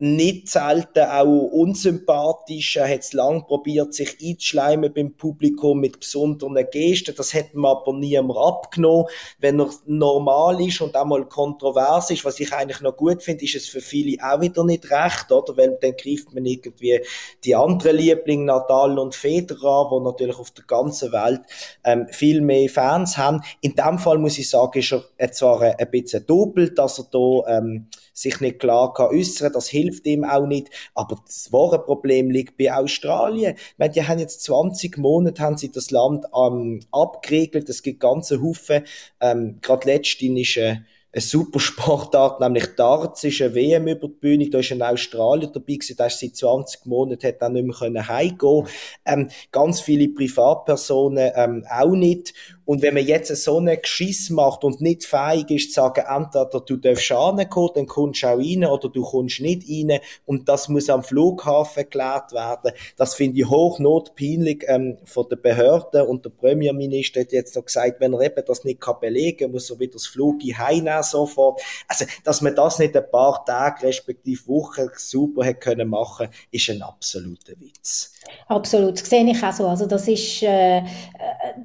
nicht 0.00 0.48
selten 0.48 1.04
auch 1.04 1.24
unsympathisch. 1.24 2.76
Er 2.76 2.88
hat 2.88 3.00
es 3.00 3.12
lang 3.12 3.46
probiert, 3.46 3.94
sich 3.94 4.16
einzuschleimen 4.22 4.92
beim 4.94 5.14
Publikum 5.14 5.80
mit 5.80 5.98
besonderen 5.98 6.66
Gesten. 6.70 7.14
Das 7.16 7.34
hat 7.34 7.54
man 7.54 7.72
aber 7.72 7.92
niemand 7.94 8.38
abgenommen. 8.38 9.06
Wenn 9.40 9.58
er 9.58 9.70
normal 9.86 10.64
ist 10.64 10.80
und 10.80 10.94
einmal 10.94 11.24
kontrovers 11.24 12.10
ist, 12.10 12.24
was 12.24 12.38
ich 12.38 12.52
eigentlich 12.52 12.80
noch 12.80 12.96
gut 12.96 13.24
finde, 13.24 13.44
ist 13.44 13.56
es 13.56 13.66
für 13.66 13.80
viele 13.80 14.22
auch 14.22 14.40
wieder 14.40 14.64
nicht 14.64 14.88
recht, 14.88 15.32
oder? 15.32 15.56
Weil 15.56 15.76
dann 15.80 15.96
greift 15.96 16.32
man 16.32 16.46
irgendwie 16.46 17.00
die 17.44 17.56
anderen 17.56 17.96
Lieblinge, 17.96 18.44
Nadal 18.44 19.00
und 19.00 19.16
Federer, 19.16 19.90
wo 19.90 19.98
natürlich 19.98 20.38
auf 20.38 20.52
der 20.52 20.64
ganzen 20.64 21.10
Welt 21.10 21.40
ähm, 21.82 22.06
viel 22.12 22.40
mehr 22.40 22.68
Fans 22.68 23.16
haben. 23.16 23.42
In 23.62 23.74
dem 23.74 23.98
Fall 23.98 24.18
muss 24.18 24.38
ich 24.38 24.48
sagen, 24.48 24.78
ist 24.78 24.94
er 25.16 25.32
zwar 25.32 25.60
ein 25.60 25.90
bisschen 25.90 26.24
doppelt, 26.24 26.78
dass 26.78 26.98
er 26.98 27.06
da 27.10 27.58
ähm, 27.58 27.88
sich 28.18 28.40
nicht 28.40 28.58
klar 28.58 28.92
kann 28.94 29.10
äußern. 29.10 29.52
Das 29.52 29.68
hilft 29.68 29.87
ihm 30.04 30.24
auch 30.24 30.46
nicht. 30.46 30.68
Aber 30.94 31.16
das 31.26 31.52
wahre 31.52 31.82
Problem 31.82 32.30
liegt 32.30 32.56
bei 32.56 32.72
Australien. 32.72 33.54
Ich 33.56 33.78
meine, 33.78 33.92
die 33.92 34.02
haben 34.02 34.18
jetzt 34.18 34.42
20 34.44 34.98
Monate 34.98 35.42
haben 35.42 35.56
sie 35.56 35.70
das 35.70 35.90
Land 35.90 36.26
ähm, 36.36 36.80
abgeregelt. 36.92 37.68
Es 37.68 37.82
gibt 37.82 38.00
ganze 38.00 38.42
Haufen. 38.42 38.84
Ähm, 39.20 39.58
Gerade 39.60 39.86
letztens 39.88 40.40
ist 40.40 40.56
äh, 40.56 40.76
eine 41.10 41.22
super 41.22 41.58
Sportart, 41.58 42.40
nämlich 42.40 42.66
Darts 42.76 43.24
ist 43.24 43.40
eine 43.40 43.54
WM 43.54 43.88
über 43.88 44.08
die 44.08 44.14
Bühne, 44.14 44.50
da 44.50 44.58
ist 44.58 44.72
ein 44.72 44.82
Australier 44.82 45.48
dabei 45.48 45.74
gewesen, 45.74 45.96
der 45.96 46.10
seit 46.10 46.36
20 46.36 46.84
Monaten, 46.84 47.26
hat 47.26 47.40
dann 47.40 47.54
nicht 47.54 47.80
mehr 47.80 48.08
heimgehen 48.08 48.66
ähm, 49.06 49.28
Ganz 49.50 49.80
viele 49.80 50.08
Privatpersonen 50.08 51.32
ähm, 51.34 51.64
auch 51.70 51.92
nicht. 51.92 52.34
Und 52.68 52.82
wenn 52.82 52.92
man 52.92 53.06
jetzt 53.06 53.34
so 53.34 53.56
einen 53.56 53.80
Geschiss 53.80 54.28
macht 54.28 54.62
und 54.62 54.82
nicht 54.82 55.06
fähig 55.06 55.50
ist, 55.50 55.72
zu 55.72 55.80
sagen, 55.80 56.04
entweder 56.06 56.60
du 56.60 56.76
darfst 56.76 57.10
reinkommen, 57.10 57.70
dann 57.74 57.86
kommst 57.86 58.22
du 58.22 58.26
auch 58.26 58.36
rein, 58.36 58.66
oder 58.66 58.90
du 58.90 59.02
kommst 59.02 59.40
nicht 59.40 59.62
rein, 59.70 60.00
und 60.26 60.50
das 60.50 60.68
muss 60.68 60.90
am 60.90 61.02
Flughafen 61.02 61.84
geklärt 61.84 62.32
werden, 62.32 62.72
das 62.98 63.14
finde 63.14 63.40
ich 63.40 63.48
hochnotpeinlich 63.48 64.64
ähm, 64.66 64.98
von 65.06 65.26
den 65.30 65.40
Behörden. 65.40 66.02
Und 66.02 66.26
der 66.26 66.30
Premierminister 66.30 67.22
hat 67.22 67.32
jetzt 67.32 67.56
noch 67.56 67.64
gesagt, 67.64 68.00
wenn 68.00 68.12
er 68.12 68.20
eben 68.20 68.44
das 68.46 68.64
nicht 68.64 68.82
kann 68.82 69.00
belegen 69.00 69.38
kann, 69.38 69.52
muss 69.52 69.70
er 69.70 69.78
wieder 69.78 69.94
das 69.94 70.06
Flug 70.06 70.42
heimnehmen 70.42 71.02
sofort. 71.02 71.62
Also, 71.88 72.04
dass 72.22 72.42
man 72.42 72.54
das 72.54 72.78
nicht 72.78 72.94
ein 72.94 73.10
paar 73.10 73.46
Tage, 73.46 73.86
respektive 73.86 74.46
Wochen 74.46 74.90
super 74.94 75.42
hätte 75.42 75.60
können 75.60 75.88
machen, 75.88 76.28
ist 76.50 76.68
ein 76.68 76.82
absoluter 76.82 77.54
Witz. 77.58 78.12
Absolut, 78.46 79.00
das 79.00 79.08
sehe 79.08 79.24
ich 79.24 79.42
auch 79.42 79.52
so. 79.52 79.66
Also 79.66 79.86
das 79.86 80.06
ist, 80.06 80.42
äh 80.42 80.82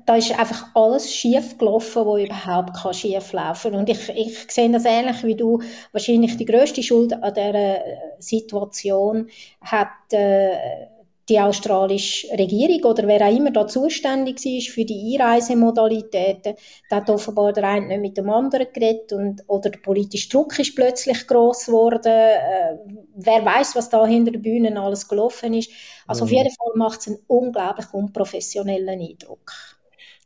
da 0.05 0.15
ist 0.15 0.37
einfach 0.37 0.67
alles 0.75 1.13
schief 1.13 1.57
gelaufen, 1.57 2.05
wo 2.05 2.17
überhaupt 2.17 2.73
kann 2.75 2.93
schief 2.93 3.33
laufen. 3.33 3.75
Und 3.75 3.89
ich, 3.89 4.09
ich 4.09 4.51
sehe 4.51 4.69
das 4.71 4.85
ähnlich 4.85 5.23
wie 5.23 5.35
du. 5.35 5.61
Wahrscheinlich 5.91 6.37
die 6.37 6.45
größte 6.45 6.83
Schuld 6.83 7.13
an 7.13 7.33
dieser 7.33 7.53
äh, 7.53 7.81
Situation 8.19 9.29
hat 9.61 10.11
äh, 10.11 10.87
die 11.29 11.39
australische 11.39 12.27
Regierung 12.37 12.91
oder 12.91 13.07
wer 13.07 13.25
auch 13.25 13.35
immer 13.35 13.51
da 13.51 13.65
zuständig 13.65 14.45
ist 14.45 14.69
für 14.69 14.83
die 14.83 15.17
Einreisemodalitäten, 15.17 16.55
da 16.89 16.97
hat 16.97 17.09
offenbar 17.09 17.53
der 17.53 17.63
eine 17.63 17.87
nicht 17.87 18.01
mit 18.01 18.17
dem 18.17 18.29
anderen 18.29 18.67
geredet 18.73 19.13
und, 19.13 19.41
oder 19.47 19.69
der 19.69 19.79
politische 19.79 20.29
Druck 20.29 20.59
ist 20.59 20.75
plötzlich 20.75 21.25
gross 21.25 21.67
geworden. 21.67 22.11
Äh, 22.11 22.77
wer 23.15 23.45
weiß, 23.45 23.75
was 23.75 23.89
da 23.89 24.05
hinter 24.05 24.31
den 24.31 24.41
Bühnen 24.41 24.77
alles 24.77 25.07
gelaufen 25.07 25.53
ist. 25.53 25.71
Also 26.07 26.25
mhm. 26.25 26.27
auf 26.27 26.31
jeden 26.31 26.51
Fall 26.55 26.71
macht 26.75 26.99
es 26.99 27.07
einen 27.07 27.19
unglaublich 27.27 27.93
unprofessionellen 27.93 28.99
Eindruck. 28.99 29.53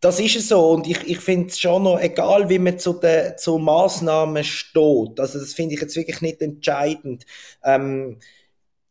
Das 0.01 0.20
ist 0.20 0.36
es 0.36 0.50
so. 0.50 0.70
Und 0.72 0.88
ich, 0.88 1.04
ich 1.08 1.20
finde 1.20 1.48
es 1.48 1.60
schon 1.60 1.84
noch, 1.84 2.00
egal 2.00 2.50
wie 2.50 2.60
man 2.60 2.77
zu 2.80 2.94
den 2.94 3.38
zu 3.38 3.58
Massnahmen 3.58 4.44
steht, 4.44 5.20
also 5.20 5.39
das 5.39 5.54
finde 5.54 5.75
ich 5.75 5.82
jetzt 5.82 5.96
wirklich 5.96 6.22
nicht 6.22 6.42
entscheidend. 6.42 7.25
Ähm, 7.63 8.20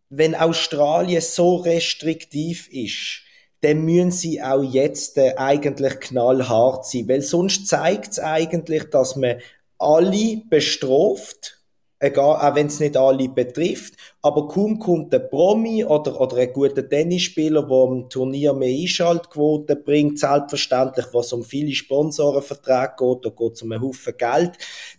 wenn 0.08 0.34
Australien 0.34 1.20
so 1.20 1.56
restriktiv 1.56 2.68
ist, 2.68 3.22
dann 3.62 3.84
müssen 3.84 4.10
sie 4.12 4.42
auch 4.42 4.62
jetzt 4.62 5.16
äh, 5.18 5.34
eigentlich 5.36 5.98
knallhart 6.00 6.86
sein, 6.86 7.08
weil 7.08 7.22
sonst 7.22 7.66
zeigt 7.66 8.12
es 8.12 8.18
eigentlich, 8.18 8.84
dass 8.90 9.16
man 9.16 9.40
alle 9.78 10.42
bestraft, 10.48 11.55
egal, 11.98 12.36
auch 12.36 12.54
wenn 12.54 12.66
es 12.66 12.80
nicht 12.80 12.96
alle 12.96 13.28
betrifft. 13.28 13.94
Aber 14.22 14.48
kaum 14.48 14.78
kommt 14.78 15.14
ein 15.14 15.28
Promi 15.28 15.84
oder, 15.84 16.20
oder 16.20 16.36
ein 16.36 16.52
guter 16.52 16.88
Tennisspieler, 16.88 17.62
der 17.62 17.76
am 17.76 18.08
Turnier 18.10 18.52
mehr 18.52 18.76
Einschaltquoten 18.76 19.82
bringt, 19.84 20.18
selbstverständlich, 20.18 21.06
was 21.12 21.32
um 21.32 21.44
viele 21.44 21.74
Sponsorenverträge 21.74 22.94
geht, 22.98 23.24
da 23.24 23.30
geht 23.30 23.52
es 23.52 23.62
um 23.62 23.72
einen 23.72 23.82
Haufen 23.82 24.14
Geld, 24.16 24.52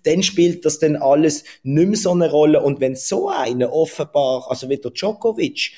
dann 0.04 0.24
spielt 0.24 0.66
das 0.66 0.80
dann 0.80 0.96
alles 0.96 1.44
nicht 1.63 1.88
mehr 1.88 1.98
so 1.98 2.12
eine 2.12 2.32
Rolle. 2.32 2.62
Und 2.62 2.80
wenn 2.80 2.96
so 2.96 3.30
einer 3.30 3.72
offenbar, 3.74 4.50
also 4.50 4.70
wie 4.70 4.77
der 4.77 4.92
Djokovic, 4.92 5.72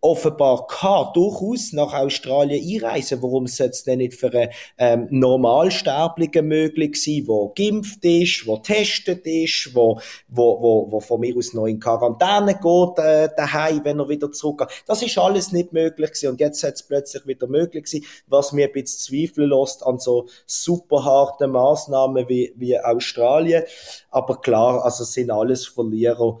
offenbar 0.00 0.66
kann 0.66 1.08
durchaus 1.14 1.72
nach 1.72 1.92
Australien 1.92 2.62
einreisen. 2.62 3.22
Warum 3.22 3.46
sollte 3.46 3.72
es 3.72 3.84
denn 3.84 3.98
nicht 3.98 4.14
für 4.14 4.32
einen 4.32 4.50
ähm, 4.78 5.08
Normalsterblichen 5.10 6.46
möglich 6.46 7.02
sein, 7.02 7.26
der 7.26 7.52
geimpft 7.54 8.04
ist, 8.04 8.46
der 8.46 8.56
getestet 8.56 9.26
ist, 9.26 9.74
wo, 9.74 10.00
wo, 10.28 10.62
wo, 10.62 10.92
wo 10.92 11.00
von 11.00 11.20
mir 11.20 11.36
aus 11.36 11.52
noch 11.54 11.66
in 11.66 11.80
Quarantäne 11.80 12.54
geht 12.54 13.04
äh, 13.04 13.28
daheim, 13.36 13.84
wenn 13.84 13.98
er 13.98 14.08
wieder 14.08 14.30
zurückgeht. 14.32 14.68
Das 14.86 15.02
ist 15.02 15.18
alles 15.18 15.52
nicht 15.52 15.72
möglich 15.72 16.10
gewesen. 16.10 16.30
Und 16.30 16.40
jetzt 16.40 16.60
soll 16.60 16.70
es 16.70 16.82
plötzlich 16.82 17.26
wieder 17.26 17.46
möglich 17.46 17.86
sein, 17.86 18.02
was 18.26 18.52
mir 18.52 18.66
ein 18.66 18.72
bisschen 18.72 19.00
zweifeln 19.00 19.50
lässt 19.50 19.84
an 19.84 19.98
so 19.98 20.26
super 20.46 21.04
harten 21.04 21.50
Maßnahmen 21.50 22.28
wie, 22.28 22.52
wie 22.56 22.78
Australien. 22.78 23.64
Aber 24.10 24.40
klar, 24.40 24.84
also 24.84 25.04
sind 25.04 25.30
alles 25.30 25.66
Verlierer 25.66 26.38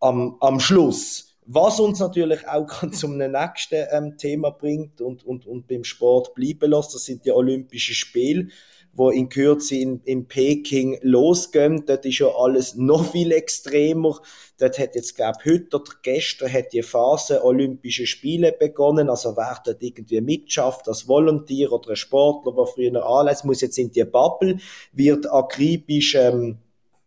am, 0.00 0.36
am 0.40 0.60
Schluss. 0.60 1.33
Was 1.46 1.78
uns 1.78 1.98
natürlich 1.98 2.48
auch 2.48 2.68
zum 2.92 3.18
nächsten 3.18 3.86
ähm, 3.90 4.16
Thema 4.16 4.50
bringt 4.50 5.00
und, 5.00 5.24
und, 5.24 5.46
und 5.46 5.68
beim 5.68 5.84
Sport 5.84 6.34
bleiben 6.34 6.70
lässt, 6.70 6.94
das 6.94 7.04
sind 7.04 7.24
die 7.26 7.32
Olympischen 7.32 7.94
Spiele, 7.94 8.48
wo 8.94 9.10
in 9.10 9.28
Kürze 9.28 9.76
in, 9.76 10.00
in 10.04 10.26
Peking 10.26 10.98
losgehen. 11.02 11.84
Dort 11.84 12.06
ist 12.06 12.20
ja 12.20 12.28
alles 12.28 12.76
noch 12.76 13.10
viel 13.10 13.32
extremer. 13.32 14.20
Dort 14.58 14.78
hat 14.78 14.94
jetzt, 14.94 15.16
glaube 15.16 15.38
ich, 15.44 15.52
heute 15.52 15.76
oder 15.76 15.92
gestern 16.02 16.50
hat 16.50 16.72
die 16.72 16.82
Phase 16.82 17.44
Olympische 17.44 18.06
Spiele 18.06 18.52
begonnen. 18.52 19.10
Also 19.10 19.36
wer 19.36 19.60
dort 19.66 19.82
irgendwie 19.82 20.20
mitschafft 20.20 20.88
als 20.88 21.08
Volontier 21.08 21.72
oder 21.72 21.90
ein 21.90 21.96
Sportler, 21.96 22.52
der 22.52 22.66
früher 22.66 23.04
anlässt, 23.04 23.44
muss 23.44 23.60
jetzt 23.60 23.78
in 23.78 23.90
die 23.90 24.04
Bubble, 24.04 24.58
wird 24.92 25.30
akribisch 25.30 26.14
ähm, 26.14 26.58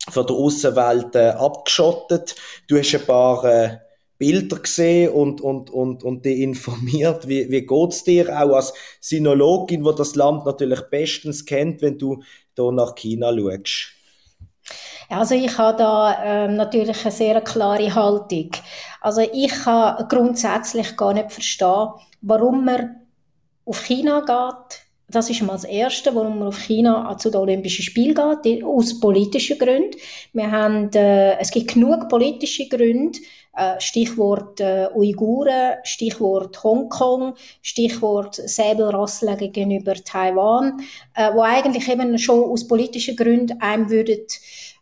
von 0.10 0.28
der 0.28 0.36
Außenwelt 0.36 1.16
äh, 1.16 1.30
abgeschottet. 1.30 2.36
Du 2.68 2.78
hast 2.78 2.94
ein 2.94 3.06
paar 3.06 3.44
äh, 3.46 3.78
Bilder 4.18 4.58
gesehen 4.58 5.12
und, 5.12 5.42
und, 5.42 5.70
und, 5.70 6.04
und 6.04 6.26
die 6.26 6.44
informiert. 6.44 7.28
Wie, 7.28 7.50
wie 7.50 7.66
geht's 7.66 8.04
dir 8.04 8.30
auch 8.30 8.56
als 8.56 8.74
Sinologin, 9.00 9.84
wo 9.86 9.92
das 9.92 10.16
Land 10.16 10.46
natürlich 10.46 10.82
bestens 10.90 11.46
kennt, 11.46 11.82
wenn 11.82 11.98
du 11.98 12.24
da 12.56 12.72
nach 12.72 12.96
China 12.96 13.32
schaust? 13.36 13.94
Also 15.10 15.36
ich 15.36 15.58
habe 15.58 15.78
da 15.78 16.24
ähm, 16.24 16.56
natürlich 16.58 17.02
eine 17.04 17.12
sehr 17.12 17.42
klare 17.42 17.94
Haltung. 17.94 18.52
Also 19.00 19.22
ich 19.22 19.52
kann 19.52 20.06
grundsätzlich 20.10 20.98
gar 20.98 21.14
nicht 21.14 21.32
verstehen, 21.32 21.90
warum 22.22 22.66
man 22.66 23.08
auf 23.66 23.86
China 23.86 24.22
geht. 24.22 24.87
Das 25.10 25.30
ist 25.30 25.42
mal 25.42 25.54
das 25.54 25.64
Erste, 25.64 26.14
warum 26.14 26.40
man 26.40 26.50
auf 26.50 26.58
China 26.58 27.18
zu 27.18 27.30
den 27.30 27.40
Olympischen 27.40 27.84
Spielen 27.84 28.14
geht, 28.44 28.62
aus 28.62 29.00
politischen 29.00 29.58
Gründen. 29.58 29.98
Wir 30.34 30.52
haben, 30.52 30.92
äh, 30.94 31.38
es 31.40 31.50
gibt 31.50 31.74
genug 31.76 32.10
politische 32.10 32.68
Gründe, 32.68 33.18
äh, 33.56 33.80
Stichwort 33.80 34.60
äh, 34.60 34.90
Uiguren, 34.94 35.78
Stichwort 35.84 36.62
Hongkong, 36.62 37.36
Stichwort 37.62 38.36
Säbelrasseln 38.36 39.38
gegenüber 39.38 39.96
Taiwan, 39.96 40.82
äh, 41.16 41.34
wo 41.34 41.42
eigentlich 41.42 41.88
eben 41.88 42.18
schon 42.20 42.44
aus 42.44 42.68
politischen 42.68 43.16
Gründen 43.16 43.62
einem 43.62 43.90
würden, 43.90 44.26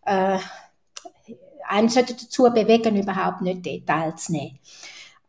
äh, 0.07 0.39
einen 1.69 1.93
dazu 1.93 2.43
bewegen, 2.51 2.95
überhaupt 2.95 3.41
nicht 3.43 3.85
teilzunehmen. 3.85 4.57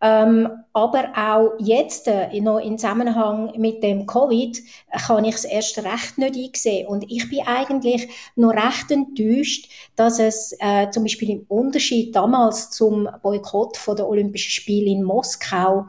Ähm, 0.00 0.50
aber 0.74 1.12
auch 1.16 1.54
jetzt, 1.58 2.06
äh, 2.06 2.38
noch 2.40 2.58
im 2.58 2.76
Zusammenhang 2.76 3.52
mit 3.56 3.82
dem 3.82 4.06
Covid, 4.06 4.58
kann 5.06 5.24
ich 5.24 5.36
es 5.36 5.44
erst 5.44 5.78
recht 5.78 6.18
nicht 6.18 6.36
einsehen. 6.36 6.86
Und 6.86 7.10
ich 7.10 7.28
bin 7.30 7.46
eigentlich 7.46 8.08
noch 8.34 8.50
recht 8.50 8.90
enttäuscht, 8.90 9.70
dass 9.96 10.18
es 10.18 10.54
äh, 10.60 10.90
zum 10.90 11.04
Beispiel 11.04 11.30
im 11.30 11.46
Unterschied 11.48 12.14
damals 12.14 12.70
zum 12.70 13.08
Boykott 13.22 13.78
von 13.78 13.96
der 13.96 14.08
Olympischen 14.08 14.50
Spiele 14.50 14.90
in 14.90 15.02
Moskau, 15.02 15.86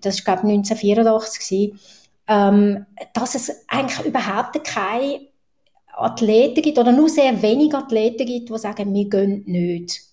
das 0.00 0.24
war, 0.24 0.36
glaube 0.36 0.52
ich, 0.52 0.58
1984, 0.58 1.74
ähm, 2.28 2.86
dass 3.14 3.34
es 3.34 3.64
eigentlich 3.66 4.06
überhaupt 4.06 4.62
keine 4.62 5.20
Athleten 5.94 6.62
gibt 6.62 6.78
oder 6.78 6.92
nur 6.92 7.08
sehr 7.08 7.42
wenige 7.42 7.78
Athleten 7.78 8.24
gibt, 8.24 8.50
die 8.50 8.58
sagen, 8.58 8.94
wir 8.94 9.08
gehen 9.08 9.42
nicht 9.46 10.07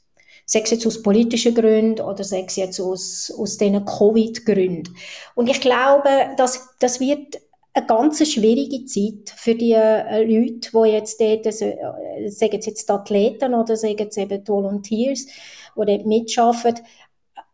sei 0.46 0.62
es 0.62 0.72
jetzt 0.72 0.86
aus 0.86 1.02
politischen 1.02 1.56
Gründen 1.56 2.02
oder 2.02 2.24
sei 2.24 2.46
es 2.48 2.56
jetzt 2.56 2.80
aus, 2.80 3.34
aus 3.38 3.58
diesen 3.58 3.84
Covid-Gründen. 3.84 4.96
Und 5.34 5.50
ich 5.50 5.60
glaube, 5.60 6.10
dass, 6.38 6.70
das 6.80 7.00
wird 7.00 7.40
eine 7.74 7.86
ganz 7.88 8.26
schwierige 8.32 8.86
Zeit 8.86 9.34
für 9.36 9.56
die 9.56 9.74
äh, 9.74 10.24
Leute, 10.24 10.70
die 10.72 10.90
jetzt 10.92 11.20
dort, 11.20 11.46
äh, 11.46 12.30
sagen 12.30 12.62
jetzt 12.62 12.90
die 12.90 12.94
Athleten 12.94 13.54
oder 13.54 13.76
sagen 13.76 14.08
es 14.08 14.18
eben 14.18 14.44
die 14.44 14.48
Volunteers, 14.48 15.26
die 15.26 15.86
dort 15.86 16.06
mitarbeiten. 16.06 16.86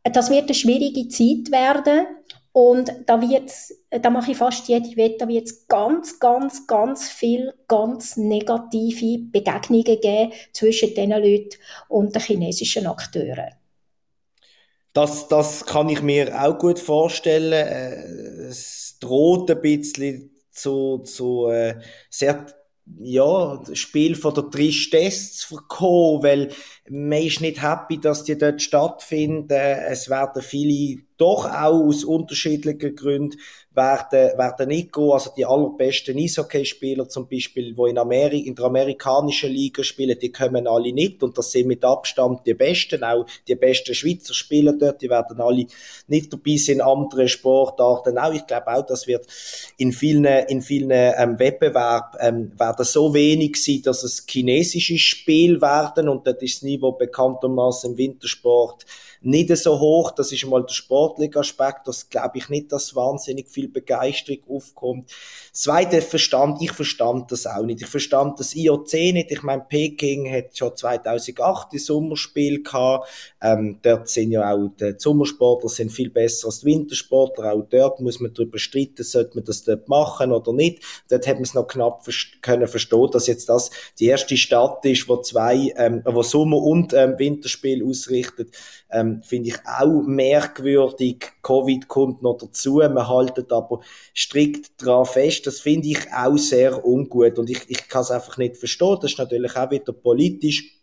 Das 0.03 0.29
wird 0.29 0.43
eine 0.43 0.53
schwierige 0.53 1.07
Zeit 1.07 1.51
werden. 1.51 2.05
Und 2.53 2.91
da 3.05 3.21
wird's, 3.21 3.73
da 3.89 4.09
mache 4.09 4.31
ich 4.31 4.37
fast 4.37 4.67
jede 4.67 4.95
Wette, 4.97 5.19
da 5.19 5.27
wird 5.27 5.47
es 5.47 5.67
ganz, 5.67 6.19
ganz, 6.19 6.67
ganz 6.67 7.09
viel 7.09 7.53
ganz 7.67 8.17
negative 8.17 9.19
Begegnungen 9.31 10.01
geben 10.01 10.33
zwischen 10.51 10.89
diesen 10.89 11.11
Leuten 11.11 11.57
und 11.87 12.13
den 12.13 12.21
chinesischen 12.21 12.87
Akteuren. 12.87 13.51
Das, 14.93 15.29
das 15.29 15.65
kann 15.65 15.87
ich 15.87 16.01
mir 16.01 16.43
auch 16.43 16.57
gut 16.57 16.77
vorstellen. 16.77 17.53
Äh, 17.53 18.47
es 18.49 18.97
droht 18.99 19.49
ein 19.49 19.61
bisschen 19.61 20.31
zu, 20.51 20.99
zu 20.99 21.47
äh, 21.47 21.75
sehr 22.09 22.45
ja, 22.99 23.61
Spiel 23.73 24.15
von 24.15 24.33
der 24.33 24.49
Tristesse 24.49 25.33
zu 25.33 25.47
verkommen, 25.55 26.23
weil 26.23 26.49
man 26.91 27.23
ist 27.23 27.39
nicht 27.39 27.61
happy, 27.61 28.01
dass 28.01 28.25
die 28.25 28.37
dort 28.37 28.61
stattfinden. 28.61 29.49
Es 29.49 30.09
werden 30.09 30.41
viele 30.41 31.01
doch 31.21 31.45
auch 31.45 31.85
aus 31.85 32.03
unterschiedlichen 32.03 32.95
Gründen 32.95 33.37
werden, 33.73 34.37
werden 34.37 34.67
nicht 34.67 34.91
gehen. 34.91 35.11
Also 35.11 35.31
die 35.37 35.45
allerbesten 35.45 36.17
Eishockeyspieler 36.17 37.07
zum 37.07 37.27
Beispiel, 37.29 37.73
die 37.75 37.89
in, 37.89 37.97
Amerika, 37.97 38.47
in 38.47 38.55
der 38.55 38.65
amerikanischen 38.65 39.51
Liga 39.51 39.83
spielen, 39.83 40.17
die 40.19 40.31
kommen 40.31 40.67
alle 40.67 40.91
nicht 40.91 41.21
und 41.23 41.37
das 41.37 41.51
sind 41.51 41.67
mit 41.67 41.85
Abstand 41.85 42.41
die 42.45 42.55
besten, 42.55 43.03
auch 43.03 43.25
die 43.47 43.55
besten 43.55 43.93
Schweizer 43.93 44.33
Spieler 44.33 44.73
dort, 44.73 45.01
die 45.01 45.09
werden 45.09 45.39
alle 45.39 45.67
nicht 46.07 46.33
dabei 46.33 46.57
sein, 46.57 46.81
andere 46.81 47.27
Sportarten 47.27 48.17
auch. 48.17 48.33
Ich 48.33 48.47
glaube 48.47 48.67
auch, 48.67 48.85
das 48.85 49.07
wird 49.07 49.27
in 49.77 49.91
vielen, 49.91 50.25
in 50.25 50.61
vielen 50.61 50.91
ähm, 50.91 51.37
Wettbewerben 51.37 52.19
ähm, 52.19 52.51
werden 52.59 52.83
so 52.83 53.13
wenig 53.13 53.63
sein, 53.63 53.83
dass 53.83 54.03
es 54.03 54.25
chinesische 54.27 54.97
Spiel 54.97 55.61
werden 55.61 56.09
und 56.09 56.25
das 56.25 56.41
ist 56.41 56.63
das 56.63 56.63
Niveau 56.81 56.91
bekanntermaßen 56.93 57.91
im 57.91 57.97
Wintersport 57.97 58.85
nicht 59.21 59.55
so 59.55 59.79
hoch. 59.79 60.11
Das 60.11 60.31
ist 60.31 60.45
mal 60.47 60.63
der 60.63 60.73
sportliche 60.73 61.39
Aspekt. 61.39 61.87
Das 61.87 62.09
glaube 62.09 62.39
ich 62.39 62.49
nicht, 62.49 62.71
dass 62.71 62.95
wahnsinnig 62.95 63.47
viel 63.47 63.67
Begeisterung 63.67 64.39
aufkommt. 64.49 65.11
Zweite 65.53 66.01
verstand, 66.01 66.61
ich 66.61 66.71
verstand 66.71 67.31
das 67.31 67.45
auch 67.45 67.63
nicht. 67.63 67.81
Ich 67.81 67.87
verstand 67.87 68.39
das 68.39 68.55
IOC 68.55 68.93
nicht. 68.93 69.31
Ich 69.31 69.43
meine, 69.43 69.65
Peking 69.67 70.31
hat 70.31 70.57
schon 70.57 70.75
2008 70.75 71.71
die 71.71 71.77
Sommerspiel 71.77 72.63
gehabt. 72.63 73.07
Ähm, 73.41 73.77
dort 73.83 74.09
sind 74.09 74.31
ja 74.31 74.51
auch 74.51 74.71
die 74.79 74.95
Sommersportler 74.97 75.69
sind 75.69 75.91
viel 75.91 76.09
besser 76.09 76.47
als 76.47 76.61
die 76.61 76.67
Wintersportler. 76.67 77.53
Auch 77.53 77.63
dort 77.69 77.99
muss 77.99 78.19
man 78.19 78.33
darüber 78.33 78.57
streiten, 78.57 79.03
sollte 79.03 79.35
man 79.35 79.45
das 79.45 79.63
dort 79.63 79.87
machen 79.87 80.31
oder 80.31 80.51
nicht. 80.53 80.83
Dort 81.09 81.27
hat 81.27 81.35
man 81.35 81.43
es 81.43 81.53
noch 81.53 81.67
knapp 81.67 82.03
können 82.41 82.67
verstehen, 82.67 83.09
dass 83.11 83.27
jetzt 83.27 83.49
das 83.49 83.69
die 83.99 84.07
erste 84.07 84.35
Stadt 84.35 84.83
ist, 84.85 85.07
wo 85.07 85.17
zwei, 85.17 85.73
ähm, 85.77 86.01
wo 86.05 86.23
Sommer- 86.23 86.60
und 86.61 86.93
ähm, 86.93 87.15
Winterspiel 87.17 87.85
ausrichtet 87.85 88.55
ähm, 88.91 89.21
finde 89.23 89.49
ich 89.49 89.55
auch 89.65 90.03
merkwürdig. 90.03 91.31
Covid 91.41 91.87
kommt 91.87 92.21
noch 92.21 92.37
dazu, 92.37 92.75
man 92.75 93.07
haltet 93.07 93.51
aber 93.51 93.81
strikt 94.15 94.81
daran 94.81 95.05
fest. 95.05 95.47
Das 95.47 95.59
finde 95.59 95.89
ich 95.89 96.11
auch 96.13 96.37
sehr 96.37 96.85
ungut 96.85 97.39
und 97.39 97.49
ich, 97.49 97.69
ich 97.69 97.87
kann 97.87 98.01
es 98.01 98.11
einfach 98.11 98.37
nicht 98.37 98.57
verstehen. 98.57 98.97
Das 99.01 99.11
ist 99.11 99.17
natürlich 99.17 99.55
auch 99.55 99.71
wieder 99.71 99.93
politisch 99.93 100.80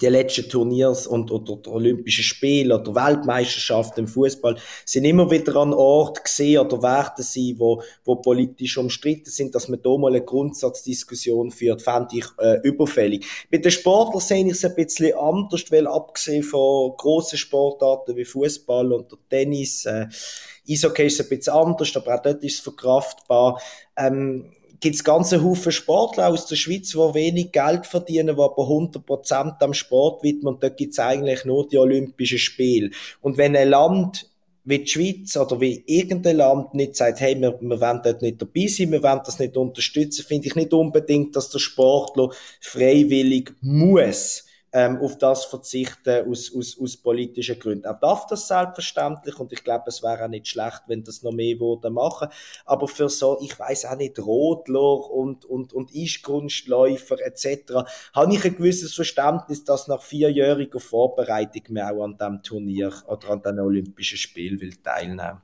die 0.00 0.06
letzten 0.06 0.48
Turniers 0.48 1.06
und 1.06 1.30
oder 1.30 1.56
die 1.56 1.68
Olympischen 1.68 2.24
Spiele 2.24 2.78
oder 2.78 2.94
Weltmeisterschaften 2.94 4.00
im 4.00 4.08
Fußball 4.08 4.56
sind 4.84 5.04
immer 5.04 5.30
wieder 5.30 5.56
an 5.56 5.72
Ort 5.72 6.24
gesehen 6.24 6.60
oder 6.60 6.82
werden 6.82 7.24
sie, 7.24 7.58
wo, 7.58 7.82
wo 8.04 8.16
politisch 8.16 8.76
umstritten 8.78 9.30
sind, 9.30 9.54
dass 9.54 9.68
man 9.68 9.80
da 9.82 9.96
mal 9.96 10.08
eine 10.08 10.24
Grundsatzdiskussion 10.24 11.50
führt, 11.50 11.82
fände 11.82 12.16
ich 12.16 12.26
äh, 12.38 12.60
überfällig. 12.62 13.26
Mit 13.50 13.64
den 13.64 13.72
Sportlern 13.72 14.20
sehe 14.20 14.44
ich 14.44 14.52
es 14.52 14.64
ein 14.64 14.74
bisschen 14.74 15.16
anders, 15.16 15.70
weil 15.70 15.86
abgesehen 15.86 16.42
von 16.42 16.96
grossen 16.96 17.38
Sportarten 17.38 18.16
wie 18.16 18.24
Fußball 18.24 18.92
und 18.92 19.16
Tennis, 19.28 19.84
äh, 19.86 20.06
Eishockey 20.68 21.06
ist 21.06 21.20
ein 21.20 21.28
bisschen 21.28 21.52
anders, 21.52 21.94
aber 21.96 22.14
auch 22.14 22.22
dort 22.22 22.42
ist 22.42 22.54
es 22.54 22.60
verkraftbar. 22.60 23.60
Ähm, 23.96 24.52
gibt 24.80 24.96
es 24.96 25.04
ganze 25.04 25.42
Haufen 25.42 25.72
Sportler 25.72 26.28
aus 26.28 26.46
der 26.46 26.56
Schweiz, 26.56 26.90
die 26.90 26.98
wenig 26.98 27.52
Geld 27.52 27.86
verdienen, 27.86 28.36
die 28.36 28.42
aber 28.42 28.62
100% 28.62 29.62
am 29.62 29.74
Sport 29.74 30.22
widmen 30.22 30.54
und 30.54 30.62
da 30.62 30.68
gibt 30.68 30.92
es 30.92 30.98
eigentlich 30.98 31.44
nur 31.44 31.68
die 31.68 31.78
Olympischen 31.78 32.38
Spiele. 32.38 32.90
Und 33.20 33.36
wenn 33.36 33.56
ein 33.56 33.68
Land 33.68 34.28
wie 34.64 34.78
die 34.78 34.86
Schweiz 34.86 35.36
oder 35.36 35.60
wie 35.60 35.84
irgendein 35.86 36.38
Land 36.38 36.74
nicht 36.74 36.96
sagt, 36.96 37.20
hey, 37.20 37.38
wir, 37.38 37.58
wir 37.60 37.80
wollen 37.80 38.00
dort 38.02 38.22
nicht 38.22 38.40
dabei 38.40 38.66
sein, 38.66 38.92
wir 38.92 39.02
wollen 39.02 39.20
das 39.24 39.38
nicht 39.38 39.56
unterstützen, 39.56 40.24
finde 40.24 40.48
ich 40.48 40.54
nicht 40.54 40.72
unbedingt, 40.72 41.36
dass 41.36 41.50
der 41.50 41.58
Sportler 41.58 42.30
freiwillig 42.60 43.52
muss 43.60 44.44
ähm, 44.74 44.98
auf 45.00 45.16
das 45.18 45.44
verzichten 45.44 46.28
aus, 46.28 46.52
aus, 46.54 46.76
aus 46.80 46.96
politischen 46.96 47.58
Gründen. 47.60 47.84
Er 47.84 47.94
darf 47.94 48.26
das 48.26 48.48
selbstverständlich 48.48 49.38
und 49.38 49.52
ich 49.52 49.62
glaube, 49.62 49.84
es 49.86 50.02
wäre 50.02 50.24
auch 50.24 50.28
nicht 50.28 50.48
schlecht, 50.48 50.82
wenn 50.88 51.04
das 51.04 51.22
noch 51.22 51.30
mehr 51.30 51.60
würde 51.60 51.90
machen. 51.90 52.28
Aber 52.66 52.88
für 52.88 53.08
so, 53.08 53.38
ich 53.40 53.56
weiß 53.56 53.84
auch 53.86 53.96
nicht, 53.96 54.18
Rotler 54.18 55.10
und, 55.10 55.44
und, 55.44 55.72
und 55.72 55.92
Eiskunstläufer 55.94 57.24
etc. 57.24 57.84
habe 58.12 58.34
ich 58.34 58.44
ein 58.44 58.56
gewisses 58.56 58.94
Verständnis, 58.94 59.64
dass 59.64 59.86
nach 59.86 60.02
vierjähriger 60.02 60.80
Vorbereitung 60.80 61.62
mehr 61.68 61.94
auch 61.94 62.02
an 62.02 62.18
dem 62.18 62.42
Turnier 62.42 62.92
oder 63.06 63.30
an 63.30 63.42
den 63.42 63.60
Olympischen 63.60 64.18
Spielen 64.18 64.60
will 64.60 64.74
teilnehmen 64.82 65.40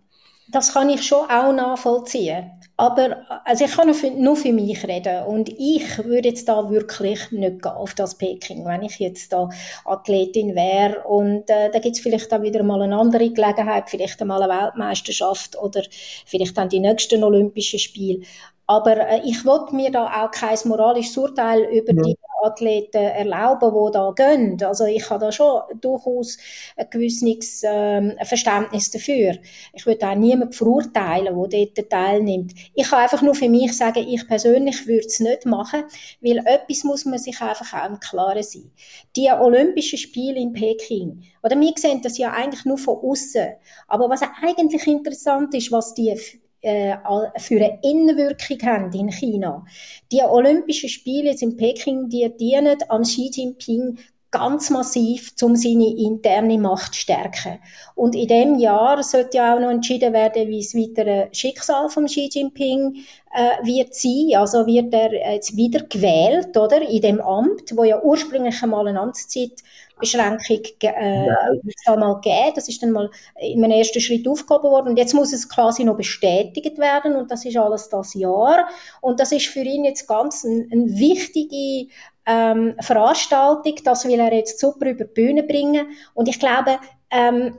das 0.51 0.75
kann 0.75 0.91
ich 0.91 1.03
schon 1.07 1.29
auch 1.31 1.53
nachvollziehen. 1.53 2.51
Aber 2.77 3.27
also 3.45 3.67
ich 3.67 3.73
kann 3.73 3.93
nur 4.23 4.37
für, 4.37 4.53
mich 4.53 4.89
reden. 4.89 5.25
Und 5.25 5.51
ich 5.51 5.99
würde 5.99 6.29
jetzt 6.29 6.49
da 6.49 6.71
wirklich 6.71 7.31
nicht 7.31 7.63
gehen 7.63 7.73
auf 7.73 7.95
das 7.95 8.17
Peking, 8.17 8.65
wenn 8.65 8.83
ich 8.83 8.99
jetzt 8.99 9.35
da 9.35 9.51
Athletin 9.85 10.55
wäre. 10.55 11.05
Und 11.07 11.51
äh, 11.51 11.71
da 11.71 11.79
gibt 11.79 11.97
es 11.97 12.03
vielleicht 12.03 12.33
auch 12.33 12.41
wieder 12.41 12.63
mal 12.63 12.81
eine 12.81 12.97
andere 12.97 13.29
Gelegenheit, 13.31 13.91
vielleicht 13.91 14.23
einmal 14.23 14.43
eine 14.43 14.63
Weltmeisterschaft 14.63 15.59
oder 15.59 15.83
vielleicht 16.25 16.57
dann 16.57 16.71
die 16.71 16.81
nächsten 16.81 17.23
Olympischen 17.23 17.79
Spiele. 17.79 18.23
Aber 18.70 18.96
äh, 18.98 19.20
ich 19.24 19.44
wollte 19.44 19.74
mir 19.74 19.90
da 19.90 20.06
auch 20.06 20.30
kein 20.30 20.56
moralisches 20.66 21.16
Urteil 21.16 21.62
über 21.72 21.92
ja. 21.92 22.02
die 22.04 22.16
Athleten 22.44 22.98
erlauben, 22.98 23.72
die 23.74 23.92
da 23.92 24.12
gehen. 24.14 24.62
Also 24.62 24.85
ich 24.85 25.11
habe 25.11 25.24
da 25.24 25.33
schon 25.33 25.62
durchaus 25.80 26.38
ein 26.76 26.87
gewisses 26.88 27.62
ähm, 27.64 28.12
Verständnis 28.22 28.92
dafür. 28.92 29.38
Ich 29.72 29.87
würde 29.87 30.06
auch 30.06 30.14
niemanden 30.14 30.52
verurteilen, 30.52 31.37
der 31.50 31.66
dort 31.66 31.90
teilnimmt. 31.90 32.52
Ich 32.76 32.88
kann 32.88 33.00
einfach 33.00 33.22
nur 33.22 33.35
für 33.35 33.48
mich 33.48 33.76
sagen, 33.76 34.06
ich 34.06 34.24
persönlich 34.28 34.87
würde 34.87 35.06
es 35.06 35.18
nicht 35.18 35.46
machen, 35.46 35.83
weil 36.20 36.38
etwas 36.38 36.85
muss 36.85 37.04
man 37.04 37.18
sich 37.18 37.40
einfach 37.40 37.74
auch 37.74 37.88
im 37.88 37.98
Klaren 37.98 38.44
sein. 38.44 38.70
Die 39.16 39.33
Olympischen 39.33 39.98
Spiele 39.98 40.38
in 40.38 40.52
Peking, 40.52 41.24
oder 41.42 41.59
wir 41.59 41.72
sehen 41.76 42.02
das 42.02 42.18
ja 42.18 42.30
eigentlich 42.30 42.64
nur 42.64 42.78
von 42.78 42.98
außen. 42.98 43.48
Aber 43.88 44.09
was 44.09 44.20
eigentlich 44.40 44.87
interessant 44.87 45.56
ist, 45.56 45.72
was 45.72 45.92
die 45.94 46.14
äh, 46.62 46.96
für 47.38 47.57
eine 47.57 47.79
Innenwirkung 47.83 48.59
haben 48.62 48.92
in 48.92 49.11
China. 49.11 49.64
Die 50.12 50.23
Olympischen 50.23 50.88
Spiele 50.88 51.31
jetzt 51.31 51.42
in 51.42 51.57
Peking, 51.57 52.09
die 52.09 52.31
dienen 52.37 52.77
am 52.88 53.03
Xi 53.03 53.31
Jinping 53.33 53.99
ganz 54.31 54.71
massiv, 54.71 55.33
um 55.43 55.57
seine 55.57 55.88
interne 55.97 56.59
Macht 56.59 56.95
zu 56.95 57.01
stärken. 57.01 57.59
Und 57.97 58.14
in 58.14 58.29
dem 58.29 58.59
Jahr 58.59 59.03
sollte 59.03 59.38
ja 59.38 59.55
auch 59.55 59.61
noch 59.61 59.71
entschieden 59.71 60.12
werden, 60.12 60.49
wie 60.49 60.61
das 60.62 60.75
weitere 60.75 61.29
Schicksal 61.33 61.88
von 61.88 62.07
Xi 62.07 62.31
Jinping 62.33 63.05
äh, 63.35 63.66
wird 63.66 63.95
sein. 63.95 64.31
Also 64.37 64.66
wird 64.66 64.95
er 64.95 65.35
jetzt 65.35 65.57
wieder 65.57 65.81
gewählt, 65.81 66.57
oder? 66.57 66.81
In 66.81 67.03
dem 67.03 67.21
Amt, 67.21 67.77
wo 67.77 67.83
ja 67.83 68.01
ursprünglich 68.01 68.62
einmal 68.62 68.87
eine 68.87 69.01
Amtszeitbeschränkung 69.01 70.62
äh, 70.83 71.27
ja. 71.27 71.97
mal 71.97 72.14
gegeben. 72.14 72.53
Das 72.55 72.69
ist 72.69 72.83
dann 72.85 72.93
mal 72.93 73.11
in 73.40 73.64
einem 73.64 73.79
ersten 73.79 74.01
Schritt 74.01 74.29
aufgehoben 74.29 74.71
worden. 74.71 74.88
Und 74.90 74.97
jetzt 74.97 75.14
muss 75.14 75.33
es 75.33 75.49
quasi 75.49 75.83
noch 75.83 75.97
bestätigt 75.97 76.79
werden. 76.79 77.16
Und 77.16 77.33
das 77.33 77.45
ist 77.45 77.57
alles 77.57 77.88
das 77.88 78.14
Jahr. 78.14 78.69
Und 79.01 79.19
das 79.19 79.33
ist 79.33 79.47
für 79.47 79.62
ihn 79.62 79.85
jetzt 79.85 80.07
ganz 80.07 80.45
eine 80.45 80.69
ein 80.71 80.99
wichtige 80.99 81.88
ähm, 82.31 82.75
Veranstaltung. 82.81 83.75
Das 83.85 84.05
will 84.07 84.21
er 84.21 84.33
jetzt 84.33 84.61
super 84.61 84.88
über 84.88 85.05
die 85.05 85.12
Bühne 85.12 85.43
bringen. 85.43 85.88
Und 86.14 86.29
ich 86.29 86.38
glaube, 86.38 86.79
ähm, 87.11 87.59